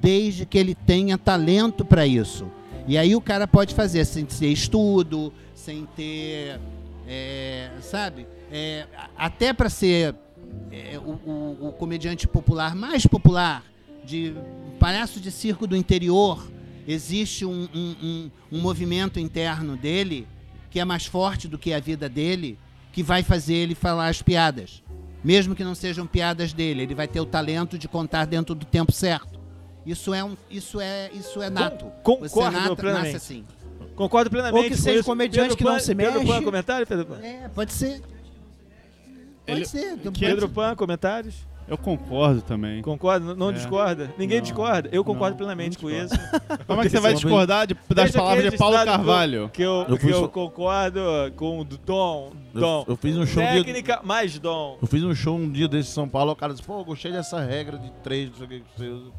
[0.00, 2.46] desde que ele tenha talento para isso.
[2.86, 6.58] E aí o cara pode fazer sem ter estudo, sem ter,
[7.06, 8.26] é, sabe?
[8.50, 8.86] É,
[9.16, 10.14] até para ser
[10.70, 13.62] é, o, o- o comediante popular mais popular,
[14.04, 14.34] de
[14.78, 16.46] palhaço de circo do interior,
[16.86, 20.26] existe um, um- um- um movimento interno dele
[20.70, 22.58] que é mais forte do que a vida dele,
[22.92, 24.82] que vai fazer ele falar as piadas.
[25.22, 28.64] Mesmo que não sejam piadas dele, ele vai ter o talento de contar dentro do
[28.66, 29.40] tempo certo.
[29.86, 31.84] Isso é um, isso é, isso é nato.
[31.84, 33.12] Você concordo nata- plenamente.
[33.14, 33.44] nasce assim.
[33.94, 34.56] Concordo plenamente.
[34.64, 36.26] Ou que com seja comediante Pedro que não Pan- se Pedro mexe.
[36.32, 37.18] Pan, comentário, Pedro Pan?
[37.22, 38.00] É, pode ser.
[39.46, 39.96] Pode Ele- ser.
[39.98, 40.54] Pode Pedro ser.
[40.54, 41.34] Pan, comentários?
[41.72, 42.82] Eu concordo também.
[42.82, 43.34] Concorda?
[43.34, 43.52] Não, É.
[43.54, 44.12] discorda?
[44.18, 44.42] Ninguém Não.
[44.44, 44.90] discorda?
[44.92, 46.14] Eu concordo Não, plenamente não com isso.
[46.66, 49.50] Como é que você vai discordar de- das Deixa palavras de Paulo Carvalho?
[49.54, 51.00] Que eu, Eu que eu concordo
[51.34, 52.32] com o do Dom.
[52.54, 52.84] Eu, Dom.
[52.88, 54.76] eu fiz um show um dia, Técnica mais Dom.
[54.82, 56.84] eu fiz um show um dia desse em São Paulo, o cara disse, pô, eu
[56.84, 59.10] gostei dessa regra de três, não sei o que que você usa.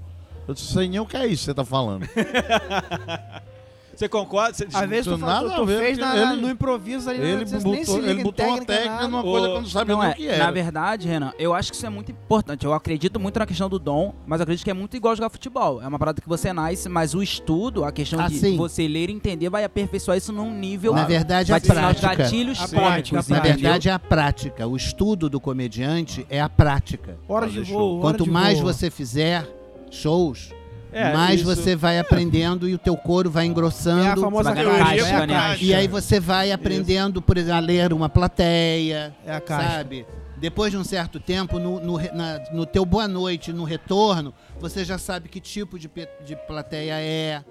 [0.47, 2.05] Eu disse, sei nem o que é isso que você tá falando.
[3.95, 4.53] Você concorda?
[4.55, 7.45] Você, Às vezes tu, nada tu, tu ver, fez na- ele- no improviso ali, ele
[7.45, 9.07] você nem se botou, liga ele em botou uma técnica, nada.
[9.07, 10.51] numa coisa que eu não sabia Não nem é, o que na era.
[10.51, 12.65] verdade, Renan, eu acho que isso é muito importante.
[12.65, 15.29] Eu acredito muito na questão do dom, mas eu acredito que é muito igual jogar
[15.29, 15.79] futebol.
[15.81, 18.57] É uma parada que você nasce, mas o estudo, a questão Ah, de sim.
[18.57, 20.93] você ler e entender, vai aperfeiçoar isso num nível.
[20.95, 22.15] Na verdade, vai a prática.
[22.15, 24.67] gatilhos A cômicos, Na verdade, é a prática.
[24.67, 27.15] O estudo do comediante é a prática.
[27.27, 28.73] Hora de voo, Quanto de mais voo.
[28.73, 29.47] você fizer
[29.91, 30.49] shows,
[30.93, 34.21] É, mais isso- você vai aprendendo e o teu couro vai É a engrossando.
[34.21, 35.63] famosa caixa, casca, é a caixa.
[35.63, 39.69] E aí você vai aprendendo, por exemplo, a ler uma plateia, É a caixa.
[39.77, 40.05] sabe?
[40.37, 44.83] Depois de um certo tempo, no, no, na- no teu boa noite, no retorno, você
[44.83, 45.89] já sabe que tipo de,
[46.25, 47.41] de plateia é,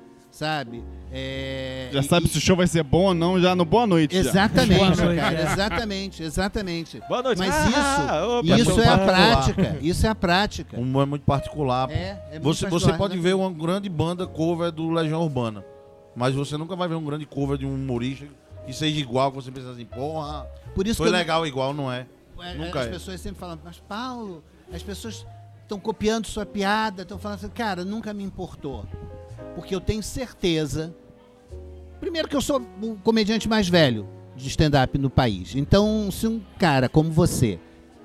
[0.43, 0.83] sabe?
[1.15, 3.87] É, Já e- sabe se o show vai ser bom ou não já no Boa
[3.87, 4.17] Noite.
[4.17, 5.43] Exatamente, Boa noite, cara, é.
[5.53, 7.01] exatamente, exatamente.
[7.09, 7.39] Boa noite.
[7.39, 10.81] Mas Ah, isso, opa, isso é a prática, isso é a prática.
[10.81, 11.89] Um é muito particular.
[11.91, 11.95] É,
[12.31, 13.23] é muito você, você particular, pode né?
[13.23, 15.65] ver uma grande banda cover do Legião Urbana,
[16.17, 18.27] mas você nunca vai ver um grande cover de um humorista
[18.67, 21.73] que seja igual, que você pensa assim, porra, Por isso foi que eu- legal igual,
[21.73, 22.07] não é?
[22.41, 22.91] É, Nunca as é.
[22.91, 25.25] pessoas sempre falam, mas Paulo, as pessoas
[25.63, 28.85] estão copiando sua piada, estão falando assim, cara, nunca me importou.
[29.55, 30.95] Porque eu tenho certeza.
[32.01, 35.55] Primeiro que eu sou o comediante mais velho de stand-up no país.
[35.55, 37.61] Então, se um cara como você,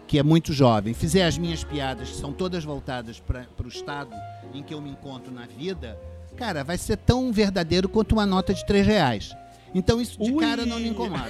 [0.06, 4.12] que é muito jovem, fizer as minhas piadas, que são todas voltadas para o estado
[4.54, 6.00] em que eu me encontro na vida,
[6.36, 9.36] cara, vai ser tão verdadeiro quanto uma nota de três reais.
[9.76, 10.40] Então isso de Ui.
[10.40, 11.30] cara não me incomoda.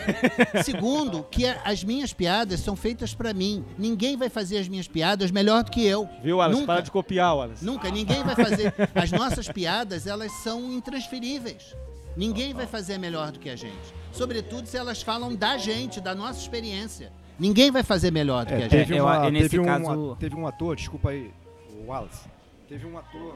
[0.63, 3.65] Segundo, que as minhas piadas são feitas para mim.
[3.77, 6.07] Ninguém vai fazer as minhas piadas melhor do que eu.
[6.23, 6.59] Viu, Wallace?
[6.59, 6.73] Nunca.
[6.73, 7.65] Para de copiar, Wallace.
[7.65, 8.73] Nunca, ninguém vai fazer.
[8.95, 11.75] As nossas piadas, elas são intransferíveis.
[12.15, 13.93] Ninguém vai fazer melhor do que a gente.
[14.11, 17.11] Sobretudo se elas falam da gente, da nossa experiência.
[17.39, 18.69] Ninguém vai fazer melhor do que a É, gente.
[18.71, 21.31] teve, Eu- uma, nesse teve, um, caso- teve um ator, desculpa aí,
[21.79, 22.27] o Wallace.
[22.67, 23.35] Teve um ator,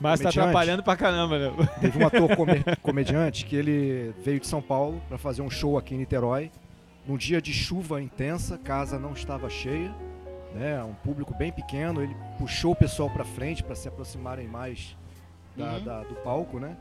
[0.00, 1.68] Mas tá atrapalhando pra caramba, né?
[1.80, 5.76] Teve um ator come- comediante que ele veio de São Paulo para fazer um show
[5.76, 6.50] aqui em Niterói.
[7.06, 9.92] Num dia de chuva intensa, casa não estava cheia,
[10.54, 10.82] né?
[10.84, 12.02] Um público bem pequeno.
[12.02, 14.96] Ele puxou o pessoal para frente para se aproximarem mais
[15.56, 15.84] da- Uhum.
[15.84, 16.76] da- do palco, né?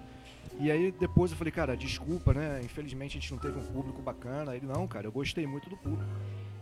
[0.59, 2.59] E aí depois eu falei, cara, desculpa, né?
[2.63, 4.55] Infelizmente a gente não teve um público bacana.
[4.55, 6.03] Ele, não, cara, eu gostei muito do público.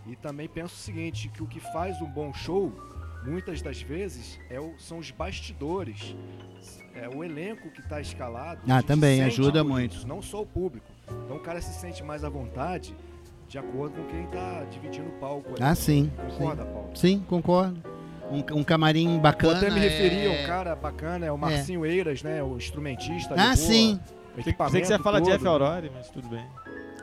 [0.07, 2.71] E também penso o seguinte, que o que faz um bom show,
[3.25, 6.15] muitas das vezes, é o- são os bastidores.
[6.93, 8.61] É o elenco que está escalado.
[8.69, 9.97] Ah, também, ajuda muito.
[9.97, 10.85] isso, não só o público.
[11.25, 12.95] Então o cara se sente mais à vontade
[13.49, 15.49] de acordo com quem tá dividindo o palco.
[15.49, 15.57] ali.
[15.61, 16.09] Ah, sim.
[16.29, 16.89] Concorda, Paulo?
[16.95, 17.77] Sim, concordo.
[18.31, 19.57] Um, um camarim Eu bacana.
[19.57, 22.41] até me referi a é- um cara bacana, é o Marcinho Eiras, né?
[22.41, 23.35] O instrumentista.
[23.37, 23.99] Ah, sim.
[24.33, 25.29] o Pensei que você ia falar todo.
[25.31, 26.43] Jeff Aurori, mas tudo bem.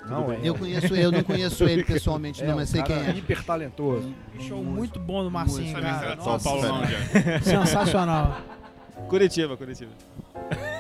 [0.09, 2.97] Não, é, Eu conheço eu não conheço ele pessoalmente, é não, um mas sei quem
[2.97, 3.11] é.
[3.11, 4.13] hiper talentoso.
[4.41, 6.17] Show muito bom do Marcinho, cara.
[6.21, 6.83] São Paulo não,
[7.43, 8.39] sensacional.
[9.09, 9.93] Curitiba, Curitiba.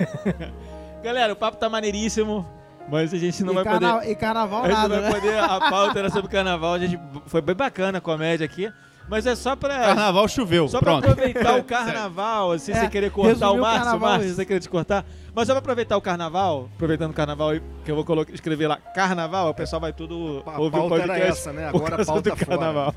[1.03, 2.47] Galera, o papo tá maneiríssimo,
[2.89, 4.11] mas a gente não e, vai carna- poder...
[4.11, 5.20] e carnaval A gente não nada, vai né?
[5.20, 5.39] poder...
[5.39, 6.99] A pauta era sobre carnaval, a gente...
[7.27, 8.70] Foi bem bacana a comédia aqui,
[9.13, 9.79] mas é só pra...
[9.79, 11.11] Carnaval choveu, Só pra pronto.
[11.11, 14.45] aproveitar o carnaval, assim, É, você querer cortar resumiu o o Márcio, carnaval Márcio, você
[14.47, 15.05] querer te cortar.
[15.35, 18.69] Mas só pra aproveitar o carnaval, aproveitando o carnaval aí, que eu vou colocar, escrever
[18.69, 21.71] lá carnaval, o pessoal vai tudo A ouvir o pauta era podcast essa, né?
[21.71, 22.95] por Agora a pauta do carnaval.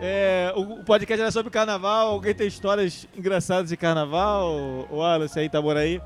[0.00, 4.52] É, o, o podcast era sobre carnaval, alguém tem histórias engraçadas de carnaval?
[4.90, 6.00] O Wallace aí, Itaboraí.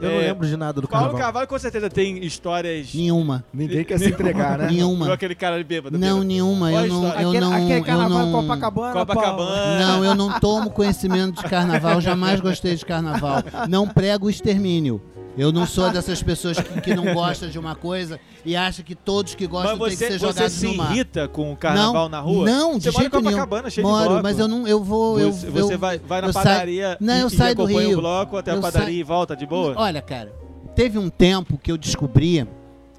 [0.00, 1.26] Eu não É, lembro de nada do Paulo carnaval.
[1.26, 2.94] Carvalho com certeza tem histórias...
[2.94, 3.44] Nenhuma.
[3.52, 4.68] Ninguém quer se entregar, né?
[4.68, 5.06] Nenhuma.
[5.06, 5.98] Igual aquele cara bêbado.
[5.98, 6.24] Não, bêbado.
[6.24, 6.70] nenhuma.
[6.70, 8.40] Qual Eu não, eu aquele, não, aquele eu carnaval em não.
[8.42, 9.06] Copacabana, Paulo.
[9.06, 9.78] Copacabana.
[9.80, 13.42] Não, eu não tomo conhecimento de carnaval, jamais gostei de carnaval.
[13.68, 15.02] Não prego o extermínio.
[15.38, 18.94] Eu não sou dessas pessoas que, que não gostam de uma coisa e acha que
[18.94, 20.92] todos que gostam têm você, que ser você jogados se no mar.
[20.92, 22.44] irrita com o carnaval não, na rua?
[22.44, 23.22] Não, você de mora em jeito.
[23.24, 24.22] Copacabana, cheio de Moro, bloco.
[24.24, 27.20] mas eu não, eu vou, eu, você eu- você vai, vai na padaria Não, e,
[27.20, 27.98] eu saio do Rio.
[27.98, 29.74] o bloco até a Eu padaria saio- e volta de boa?
[29.76, 30.32] Olha, cara,
[30.74, 32.44] teve um tempo que eu descobri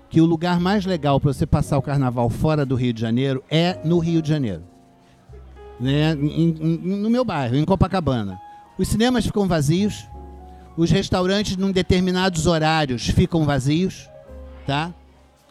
[0.09, 3.43] que o lugar mais legal para você passar o carnaval fora do Rio de Janeiro
[3.51, 4.63] é no Rio de Janeiro.
[5.79, 6.13] Né?
[6.13, 8.39] Em- em- no meu bairro, em Copacabana.
[8.77, 10.07] Os cinemas ficam vazios,
[10.79, 14.07] os restaurantes, num determinados horários, ficam vazios,
[14.65, 14.93] tá?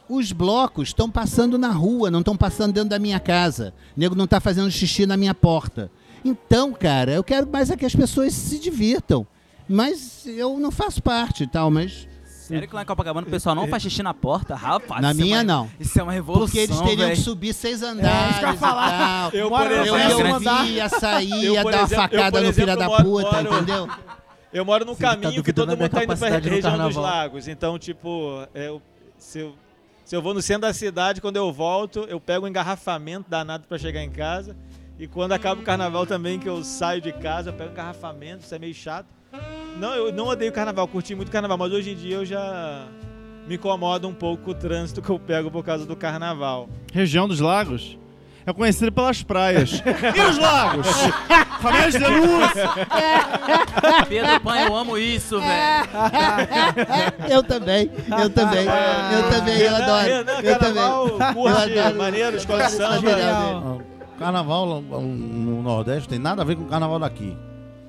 [0.09, 3.75] Os blocos estão passando na rua, não estão passando dentro da minha casa.
[3.97, 5.91] O nego não está fazendo xixi na minha porta.
[6.25, 9.27] Então, cara, eu quero mais é que as pessoas se divirtam.
[9.69, 13.55] Mas eu não faço parte e tal, mas Sério que lá em Copacabana o pessoal
[13.55, 14.55] não faz xixi na porta?
[14.55, 15.71] Rapaz, na é minha uma- não.
[15.79, 17.17] Isso é uma revolução, Porque eles teriam véi.
[17.17, 18.99] que subir seis andares e falar.
[19.31, 19.31] tal.
[19.39, 22.53] Eu, por Eu, exemplo, eu ia sair, ia dar uma exemplo- eu, facada por no
[22.55, 23.89] filho exemplo, da puta, moro- entendeu?
[24.53, 26.87] Eu moro num tá caminho que duvidando todo mundo tá indo pra capacidade do região
[26.87, 27.49] dos lagos.
[27.49, 28.83] Então, tipo, é, eu-
[29.19, 29.55] se, eu,
[30.05, 33.67] se eu vou no centro da cidade, quando eu volto, eu pego um engarrafamento danado
[33.69, 34.57] pra chegar em casa.
[34.99, 38.45] E quando acaba o carnaval também, que eu saio de casa, eu pego um engarrafamento,
[38.45, 39.07] isso é meio chato.
[39.77, 42.89] Não, eu não odeio carnaval, curti muito carnaval, mas hoje em dia eu já
[43.47, 46.69] me incomoda um pouco com o trânsito que eu pego por causa do carnaval.
[46.93, 47.97] Região dos lagos
[48.51, 49.83] é conhecida pelas praias.
[49.83, 50.87] e os lagos?
[51.61, 52.71] Família de denúncia.
[54.09, 55.89] Pedro Pan, eu amo isso, velho.
[57.29, 60.07] Eu também, eu também, eu também, eu adoro.
[60.07, 60.75] Renan, Eu também.
[60.75, 63.79] carnaval, curte, maneiro, escola de samba.
[64.19, 67.37] Carnaval no Nordeste tem nada a ver com o carnaval daqui.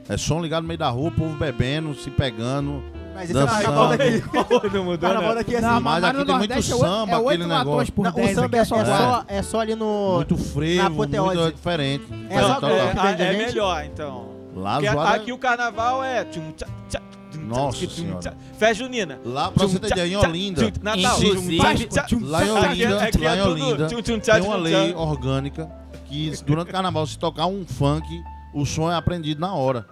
[0.07, 2.83] É som ligado no meio da rua, o povo bebendo, se pegando.
[3.13, 3.63] Mas esse é o Dançando.
[3.63, 4.23] carnaval daqui.
[4.73, 5.35] Não O mudou, carnaval né?
[5.35, 5.67] daqui é assim.
[5.67, 7.93] Não, mas mas aqui no tem muito Nordeste é samba, oito- é aquele latões negócio.
[7.93, 10.15] por Não, 10, o samba é, é só é só, é só ali no...
[10.15, 11.53] Muito frevo, na muito apoteose.
[11.53, 12.05] diferente.
[12.29, 14.29] É Tal, só- tal, É, a- é melhor, então.
[14.55, 16.23] Lá, Porque zoada- aqui o carnaval é.
[16.25, 17.01] tchum, tchá, tchá,
[17.31, 18.19] tchum, Nossa tchum, Senhora.
[18.19, 18.33] tchá.
[18.57, 19.19] Festa junina.
[19.23, 20.99] Lá, pra Tchum, você ter ideia, em tchá, Olinda, tchum, Natal.
[21.23, 22.17] Inclusive- tchum, tchá, tchá.
[22.21, 24.43] lá em Aqui é- Olinda, aqui lá é em tudo Olinda, tchum, tchum, tchá, tem
[24.43, 24.97] uma tchum, lei tchá.
[24.99, 25.71] orgânica
[26.05, 28.05] que durante o carnaval, se tocar um funk,
[28.53, 29.85] o som é aprendido na hora.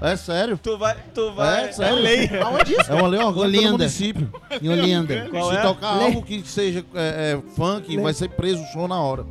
[0.00, 0.58] É sério.
[0.62, 0.96] Tu vai.
[1.14, 1.68] Tu vai.
[1.68, 2.46] É sério.
[2.46, 2.92] Aonde isso?
[2.92, 3.66] É uma lei orgânica Olinda.
[3.66, 4.32] do município.
[4.62, 5.28] Em Olinda.
[5.30, 5.62] Qual se é?
[5.62, 9.24] tocar algo que seja é, é, funk, vai ser preso o som na hora.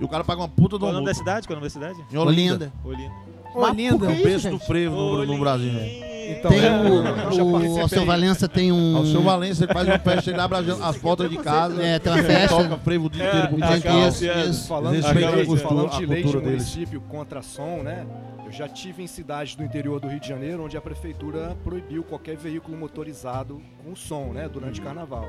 [0.00, 1.46] E o cara paga uma puta de Qual é o nome da cidade?
[1.46, 2.04] Qual é o nome da cidade?
[2.12, 2.72] Em Olinda.
[2.84, 3.08] Olinda.
[3.08, 3.23] Olinda.
[3.54, 3.98] Ô, lindo.
[3.98, 5.72] por O que preço isso, do frevo no, no Brasil.
[5.72, 6.10] né?
[6.26, 8.98] Então, Tem é, o, o, o seu Valença tem um.
[9.00, 11.98] O seu Valência ele faz uma festa, ele abre as, as portas de casa, É,
[11.98, 12.56] tem uma festa.
[12.56, 14.44] toca frevo o dia É, inteiro pro isso, é.
[14.46, 14.66] isso.
[14.68, 16.62] Falando, de respeitam lei, a cultura- falando de lei de cultura deles.
[16.74, 18.06] município contra som, né?
[18.46, 22.02] Eu já tive em cidades do interior do Rio de Janeiro onde a prefeitura proibiu
[22.02, 24.48] qualquer veículo motorizado com som, né?
[24.48, 25.28] Durante o carnaval.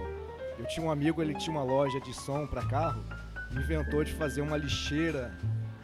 [0.58, 3.04] Eu tinha um amigo, ele tinha uma loja de som para carro,
[3.54, 5.32] inventou de fazer uma lixeira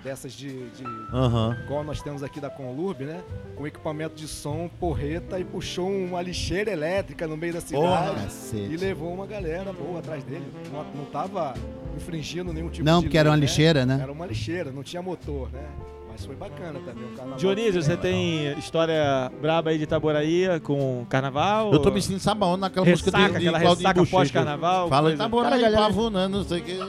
[0.04, 0.84] dessas de, de
[1.14, 1.58] Aham.
[1.64, 3.22] igual nós temos aqui da Conlurb, né?
[3.56, 7.86] Com equipamento de som, porreta e puxou uma lixeira elétrica no meio da cidade.
[8.20, 8.78] e Cacete.
[8.78, 10.46] levou uma galera boa atrás dele.
[10.72, 11.54] Não, não tava
[11.96, 13.42] infringindo nenhum tipo Não, de porque era uma né?
[13.42, 14.00] lixeira, né?
[14.02, 15.64] Era uma lixeira, não tinha motor, né?
[16.12, 17.38] Mas foi bacana também o carnaval.
[17.38, 21.72] Dionísio, você tem história braba aí de Itaboraí com carnaval?
[21.72, 24.90] Eu tô me sentindo aonde naquela música Ressaca, de, de aquela Claudinho ressaca pós-carnaval?
[24.90, 26.80] Fala Itaboraí, pavuna, não sei o que.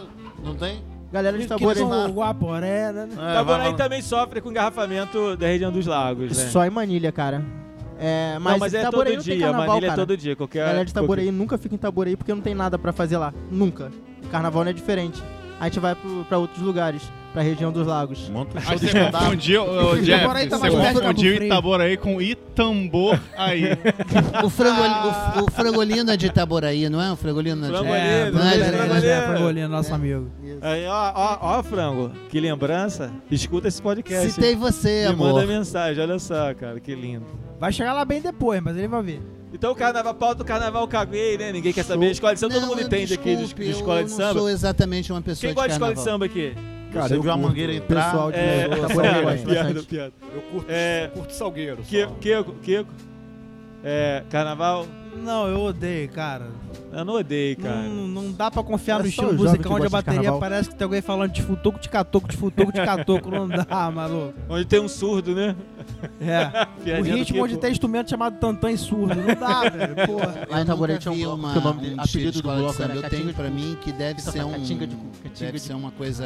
[0.42, 0.82] Não tem?
[1.12, 3.08] Galera de o Guaporé, né?
[3.12, 3.76] É, vai Itaboraí lá.
[3.76, 6.44] também sofre com engarrafamento da região dos lagos, né?
[6.48, 7.44] Só em Manilha, cara.
[7.98, 10.00] É, mas, não, mas é todo não tem dia, carnaval, Manilha é cara.
[10.02, 10.34] todo dia.
[10.34, 12.92] Qualquer, A galera de Itaborei qualquer- nunca fica em Itaborei porque não tem nada pra
[12.92, 13.32] fazer lá.
[13.50, 13.92] Nunca.
[14.30, 15.22] Carnaval não é diferente.
[15.62, 17.02] A gente vai pro, pra outros lugares.
[17.32, 18.28] pra região dos lagos.
[18.28, 21.34] Monta um Aí de você confundiu, ô, Jeff, Itaboraí tá você mais perto de confundiu.
[21.46, 23.62] Itaboraí com Itambor aí.
[24.44, 24.90] O, frangoli,
[25.40, 27.12] o, o frangolino é de Itaboraí, não é?
[27.12, 29.06] O frangolino é de Frangolino, É, não é de- Frangolino.
[29.06, 30.30] é, Frangolino, nosso amigo.
[30.60, 33.10] Aí, ó, ó, ó, frango, que lembrança.
[33.30, 34.30] Escuta esse podcast.
[34.32, 35.46] Citei você, Me manda amor.
[35.46, 37.24] mensagem, olha só, cara, que lindo.
[37.60, 39.22] Vai chegar lá bem depois, mas ele vai ver.
[39.52, 41.52] Então o carnaval, pauta do carnaval caguei, né?
[41.52, 42.10] Ninguém quer saber.
[42.10, 44.16] Escola de samba, todo Não, mundo entende aqui de, desculpe, de escola eu de não
[44.16, 44.38] samba.
[44.40, 46.54] sou exatamente uma pessoa Quem gosta de escola de samba aqui?
[46.92, 47.48] Cara, Você eu viu a curto.
[47.48, 48.04] mangueira entrar?
[48.10, 50.12] Pessoal de É, Tá bom, piada, eu piada.
[50.34, 51.82] Eu curto, É, curto salgueiro.
[51.82, 52.90] Kiko, Kiko, Kiko.
[53.84, 54.86] É, carnaval,
[55.16, 56.46] Não, eu odeio, cara.
[56.92, 57.82] eu não odeio, cara.
[57.82, 60.74] Não, não dá pra confiar É no estilo musical onde a de bateria parece que
[60.74, 63.30] tem alguém falando de futuco, de catoco, de futuco, de catoco.
[63.30, 64.34] Não dá, maluco.
[64.48, 65.54] Onde tem um surdo, né?
[66.20, 66.72] É.
[66.98, 69.14] O ritmo onde tem instrumento chamado tantã e surdo.
[69.14, 69.94] Não dá, velho.
[70.06, 70.46] Porra.
[70.48, 72.54] Lá em tinha um bloco, uma, que o nome dele- um apelido de do escola
[72.56, 72.92] de bloco samba.
[72.94, 74.50] era Eu tenho de- pra mim que deve ser um...
[74.52, 76.24] Catinga de- Catinga Deve de- ser uma coisa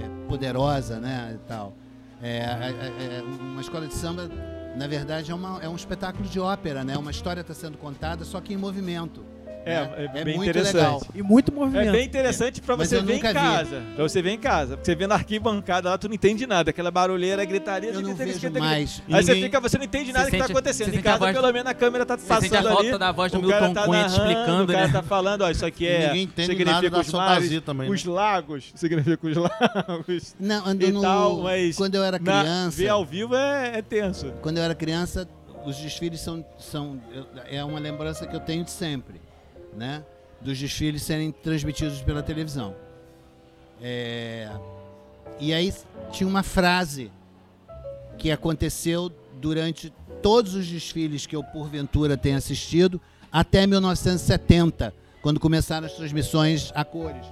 [0.00, 1.74] é, poderosa, né, e tal.
[2.22, 4.30] É, é, é, uma escola de samba,
[4.76, 6.96] na verdade, é, uma- é um espetáculo de ópera, né?
[6.96, 9.24] Uma história está sendo contada, só que em movimento.
[9.64, 10.10] É, né?
[10.16, 10.74] é bem muito interessante.
[10.76, 11.02] legal.
[11.14, 11.92] E muito É movimento.
[11.92, 13.34] bem interessante pra Mas você ver em nunca vi.
[13.34, 13.82] casa.
[13.94, 14.76] Pra você ver em casa.
[14.76, 16.70] Porque você vê na arquibancada lá, tu não entende nada.
[16.70, 17.90] Aquela barulheira, gritaria.
[17.90, 19.02] Eu não vejo mais.
[19.10, 20.90] Aí você fica, você não entende nada do que tá sente- acontecendo.
[20.90, 22.68] você Em casa, pelo menos, a câmera tá Você passando sente a ali.
[22.68, 24.92] volta da voz do Milton tá Cunha explicando, o cara né?
[24.92, 26.06] tá falando, ó, isso aqui é...
[26.08, 27.94] Ninguém entende significa nada da os mares, também, né?
[27.94, 30.34] Os lagos, significa os lagos.
[30.38, 31.42] Não, ando E no...
[31.42, 32.76] mas quando eu era criança...
[32.76, 34.32] ver ao vivo é, é tenso.
[34.42, 35.28] Quando eu era criança,
[35.64, 36.20] os desfiles
[36.58, 37.00] são,
[37.48, 39.20] é uma lembrança que eu tenho de sempre,
[39.76, 40.04] né?
[40.40, 42.74] Dos desfiles serem transmitidos pela televisão.
[43.80, 44.50] É,
[45.38, 45.72] e aí
[46.10, 47.10] tinha uma frase
[48.18, 49.10] que aconteceu
[49.40, 49.92] durante
[50.22, 53.00] todos os desfiles que eu porventura tenho assistido
[53.30, 57.26] até 1970, quando começaram as transmissões a cores.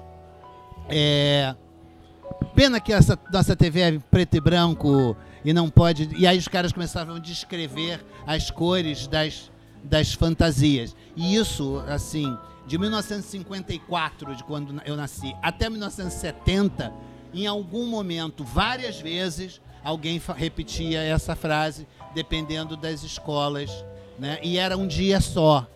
[0.88, 1.55] É,
[2.55, 6.09] Pena que essa nossa TV é preto e branco e não pode.
[6.16, 9.51] E aí os caras começavam a descrever as cores das,
[9.83, 10.95] das fantasias.
[11.16, 16.93] E isso, assim, de 1954, de quando eu nasci, até 1970,
[17.33, 23.70] em algum momento, várias vezes, alguém repetia essa frase, dependendo das escolas.
[24.18, 24.39] Né?
[24.43, 25.66] E era um dia só.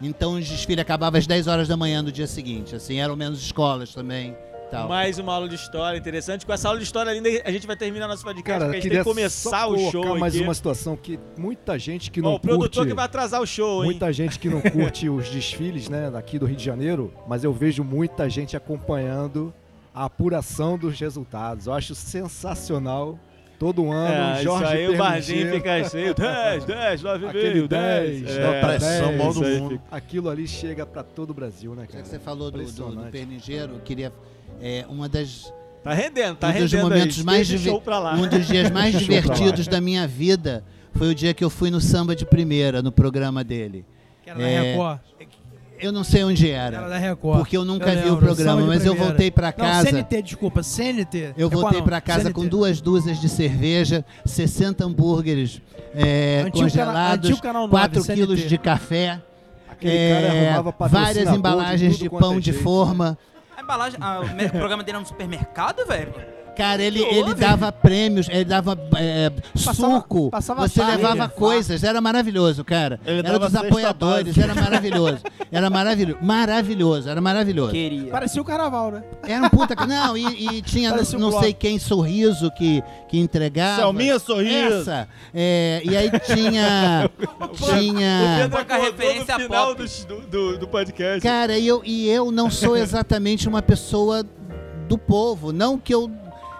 [0.00, 2.76] Então o desfile acabava às 10 horas da manhã do dia seguinte.
[2.76, 4.36] Assim, eram menos escolas também.
[4.70, 4.88] Tal.
[4.88, 6.44] Mais uma aula de história interessante.
[6.44, 8.80] Com essa aula de história linda, a gente vai terminar nosso podcast, Cara, porque a
[8.80, 10.42] gente queria tem que começar só o colocar show mais aqui.
[10.42, 12.88] uma situação que muita gente que não o produtor curte...
[12.88, 13.90] que vai atrasar o show, hein?
[13.90, 17.52] Muita gente que não curte os desfiles, né, daqui do Rio de Janeiro, mas eu
[17.52, 19.54] vejo muita gente acompanhando
[19.94, 21.66] a apuração dos resultados.
[21.68, 23.18] Eu acho sensacional.
[23.58, 26.14] Todo ano, É, Jorge isso aí o barzinho fica cheio.
[26.14, 28.22] 10, 10, 9 Aquele meio, 10.
[28.22, 29.70] 10, É, pressão, mal do mundo.
[29.70, 32.02] fica- Aquilo ali chega pra todo o Brasil, né, Já cara?
[32.02, 34.12] que você falou do, do, do eu queria.
[34.60, 35.52] É, uma das,
[35.82, 37.24] Tá rendendo, tá um dos rendendo momentos aí.
[37.24, 38.14] mais Deixa o diver- show pra lá.
[38.14, 41.70] um dos dias mais eu divertidos da minha vida foi o dia que eu fui
[41.70, 43.84] no samba de primeira, no programa dele.
[44.24, 44.98] Que era da É, Record.
[45.78, 47.38] Eu não sei onde Era era, da Record.
[47.38, 49.08] porque eu nunca Eu vi o lembro, programa, samba de mas eu primeira.
[49.10, 49.90] voltei pra Não, casa.
[49.90, 51.34] CNT, desculpa, CNT.
[51.36, 52.34] Eu voltei não, pra casa CNT.
[52.34, 55.60] com duas dúzias de cerveja, 60 hambúrgueres
[55.94, 58.20] é, Antigo congelados, cana- antigo canal 9, 4 CNT.
[58.20, 59.20] quilos de café,
[59.82, 60.54] é,
[60.88, 62.62] várias de embalagens de, quanto pão de jeito.
[62.64, 63.18] forma.
[63.68, 66.35] A ah, o programa dele é no supermercado, velho?
[66.56, 72.64] Cara, ele, ele dava prêmios, ele dava é, suco, passava você levava coisas, era maravilhoso,
[72.64, 72.98] cara.
[73.04, 75.18] Ele era dos apoiadores, era maravilhoso.
[75.52, 77.72] Era maravilhoso, maravilhoso, era maravilhoso.
[77.72, 78.10] Queria.
[78.10, 79.02] Parecia o carnaval, né?
[79.26, 79.74] Era um puta...
[79.86, 81.44] Não, e, e tinha Parecia um não bloco.
[81.44, 83.82] sei quem sorriso que, que entregava.
[83.82, 84.80] Selminha Sorriso.
[84.80, 85.08] Essa.
[85.34, 87.10] É, e aí tinha...
[87.52, 88.36] tinha...
[88.38, 89.86] Pedro Pouca acordou referência no final do,
[90.26, 91.20] do, do podcast.
[91.20, 94.24] Cara, e eu, e eu não sou exatamente uma pessoa
[94.88, 95.52] do povo.
[95.52, 96.10] Não que eu.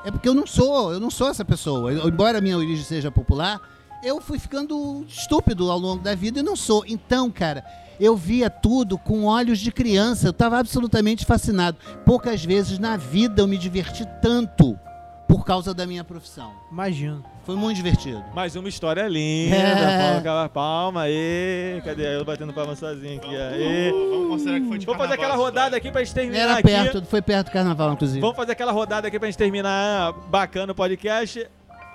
[0.07, 1.93] É porque eu não sou, eu não sou essa pessoa.
[1.93, 3.61] Eu- embora a minha origem seja popular,
[4.05, 6.85] eu fui ficando estúpido ao longo da vida e não sou.
[6.87, 7.65] Então, cara,
[7.99, 10.29] eu via tudo com olhos de criança.
[10.29, 11.77] Eu estava absolutamente fascinado.
[12.05, 14.79] Poucas vezes na vida eu me diverti tanto
[15.27, 16.53] por causa da minha profissão.
[16.71, 17.25] Imagino.
[17.47, 18.25] Foi muito divertido.
[18.35, 19.55] Mais uma história linda.
[20.19, 20.21] É.
[20.21, 21.81] Cava Palma, aê.
[21.85, 23.37] Cadê eu batendo palma sozinho aqui?
[23.37, 23.93] Aê.
[23.93, 26.63] Vamos considerar que foi de Vamos fazer aquela rodada aqui pra gente terminar Era aqui.
[26.65, 28.21] perto, foi perto do carnaval, inclusive.
[28.21, 31.47] Vamos fazer aquela rodada aqui pra gente terminar bacana o podcast.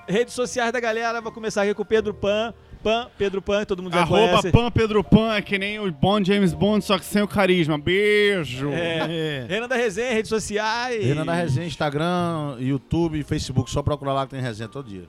[0.07, 2.53] Redes sociais da galera, vou começar aqui com o Pedro Pan.
[2.81, 4.51] Pan, Pedro Pan, todo mundo já Arroba conhece.
[4.51, 7.77] Pan Pedro Pan é que nem o bom James Bond, só que sem o carisma.
[7.77, 8.69] Beijo.
[8.71, 9.45] É.
[9.49, 11.05] Renan da Resenha, redes sociais.
[11.05, 15.03] Renan da Resenha, Instagram, YouTube, Facebook, só procurar lá que tem resenha todo dia.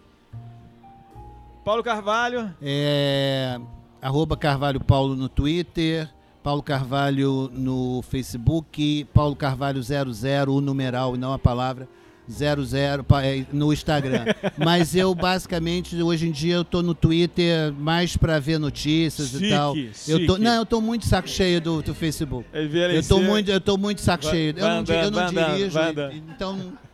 [1.64, 2.52] Paulo Carvalho.
[2.60, 3.58] É,
[4.00, 6.08] arroba Carvalho Paulo no Twitter,
[6.42, 11.88] Paulo Carvalho no Facebook, Paulo Carvalho 00, o numeral e não a palavra,
[12.28, 14.24] 00 pa- é, no Instagram.
[14.58, 19.44] Mas eu basicamente hoje em dia eu tô no Twitter mais pra ver notícias Chique,
[19.46, 19.76] e tal.
[19.76, 20.38] Eu tô, chique.
[20.44, 22.44] não, eu tô muito saco cheio do, do Facebook.
[22.52, 22.64] É
[22.96, 24.54] Eu tô muito, eu tô muito saco Vai- cheio.
[24.56, 25.94] Eu não, eu não dirijo, vai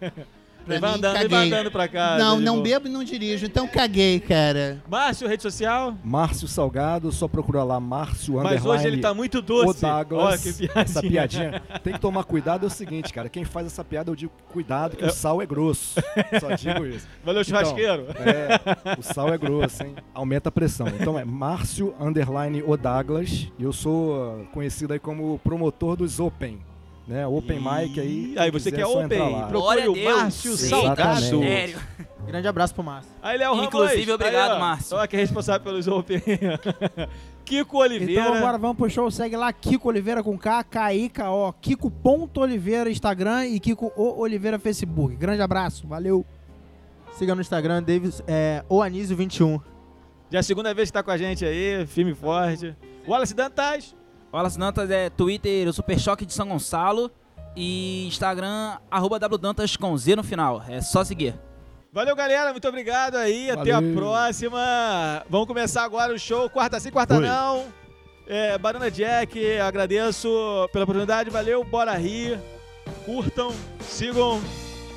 [0.75, 1.53] então Ele pra vai mim, andando, ele vai caguei.
[1.59, 2.17] andando pra cá.
[2.19, 4.83] Não, não bebo e não dirijo, então caguei, cara.
[4.89, 5.95] Márcio, rede social?
[6.05, 8.69] Márcio Salgado, só procurar lá Márcio Mas Underline.
[8.79, 9.85] hoje ele tá muito doce.
[9.85, 10.83] O Douglas, Olha que piadinha.
[10.83, 11.63] essa piadinha.
[11.83, 13.29] Tem que tomar cuidado, é o seguinte, cara.
[13.29, 16.01] Quem faz essa piada, eu digo cuidado, que o sal é grosso.
[16.41, 17.07] Só digo isso.
[17.25, 18.07] Valeu, churrasqueiro.
[18.19, 19.95] É, o sal é grosso, hein?
[20.15, 20.87] Aumenta a pressão.
[20.89, 23.49] Então é Márcio Underline O Douglas.
[23.59, 26.59] E eu sou uh, conhecido aí como promotor dos Open.
[27.09, 27.27] Né?
[27.27, 28.35] Open Mic aí.
[28.37, 29.49] Aí você quiser, quer é só Open.
[29.49, 30.05] Procure o.
[30.05, 31.21] Márcio Salgado.
[31.21, 31.81] Sério.
[32.27, 33.11] Grande abraço pro Márcio.
[33.23, 33.69] Aí ele é o Ramos.
[33.69, 34.97] Inclusive, obrigado, Aí, ó, Márcio.
[34.99, 36.21] Olha que é responsável pelos Open.
[37.47, 38.21] Kiko Oliveira.
[38.21, 39.11] Então agora vamos pro show.
[39.11, 41.55] Segue lá, Kiko Oliveira com K, K-I-K-O.
[41.55, 45.17] Kiko.oliveira Instagram e Kiko O Oliveira Facebook.
[45.17, 46.27] Grande abraço, valeu.
[47.13, 49.63] Siga no Instagram, Davis, é, o Anísio21.
[50.31, 52.77] Já é a segunda vez que tá com a gente aí, firme e forte.
[53.07, 53.97] Wallace Dantas.
[54.33, 57.11] Wallace Dantas é Twitter, o Super Choque de São Gonçalo.
[57.57, 60.63] E Instagram, arroba wdantas com Z no final.
[60.69, 61.35] É só seguir.
[61.93, 62.53] Valeu, galera.
[62.53, 63.51] Muito obrigado aí.
[63.51, 63.95] Até a Valeu.
[63.95, 65.25] próxima.
[65.29, 66.49] Vamos começar agora o show.
[66.51, 67.27] Quarta sim, quarta Oi.
[67.27, 67.65] não.
[68.27, 70.29] É, Banana Jack, agradeço
[70.71, 71.31] pela oportunidade.
[71.31, 72.39] Valeu, bora rir.
[73.05, 73.51] Curtam,
[73.81, 74.41] sigam.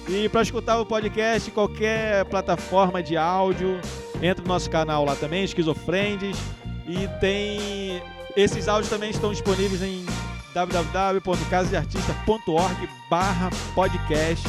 [0.07, 3.79] E para escutar o podcast, em qualquer plataforma de áudio,
[4.21, 6.37] entra no nosso canal lá também, Esquizofrendes.
[6.85, 8.03] E tem.
[8.35, 10.05] Esses áudios também estão disponíveis em
[10.53, 14.45] www.casadeartista.org barra podcast.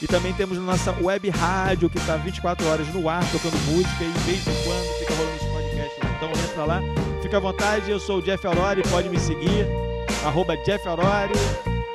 [0.00, 4.10] E também temos nossa web rádio, que está 24 horas no ar, tocando música e
[4.10, 6.00] de vez em quando fica rolando esse podcast.
[6.16, 6.80] Então entra lá,
[7.22, 7.88] fica à vontade.
[7.90, 9.66] Eu sou o Jeff Aurori, pode me seguir,
[10.24, 11.32] arroba Jeff Aurori.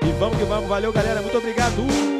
[0.04, 0.68] E vamos que vamos.
[0.70, 1.22] Valeu, galera.
[1.22, 2.17] Muito obrigado.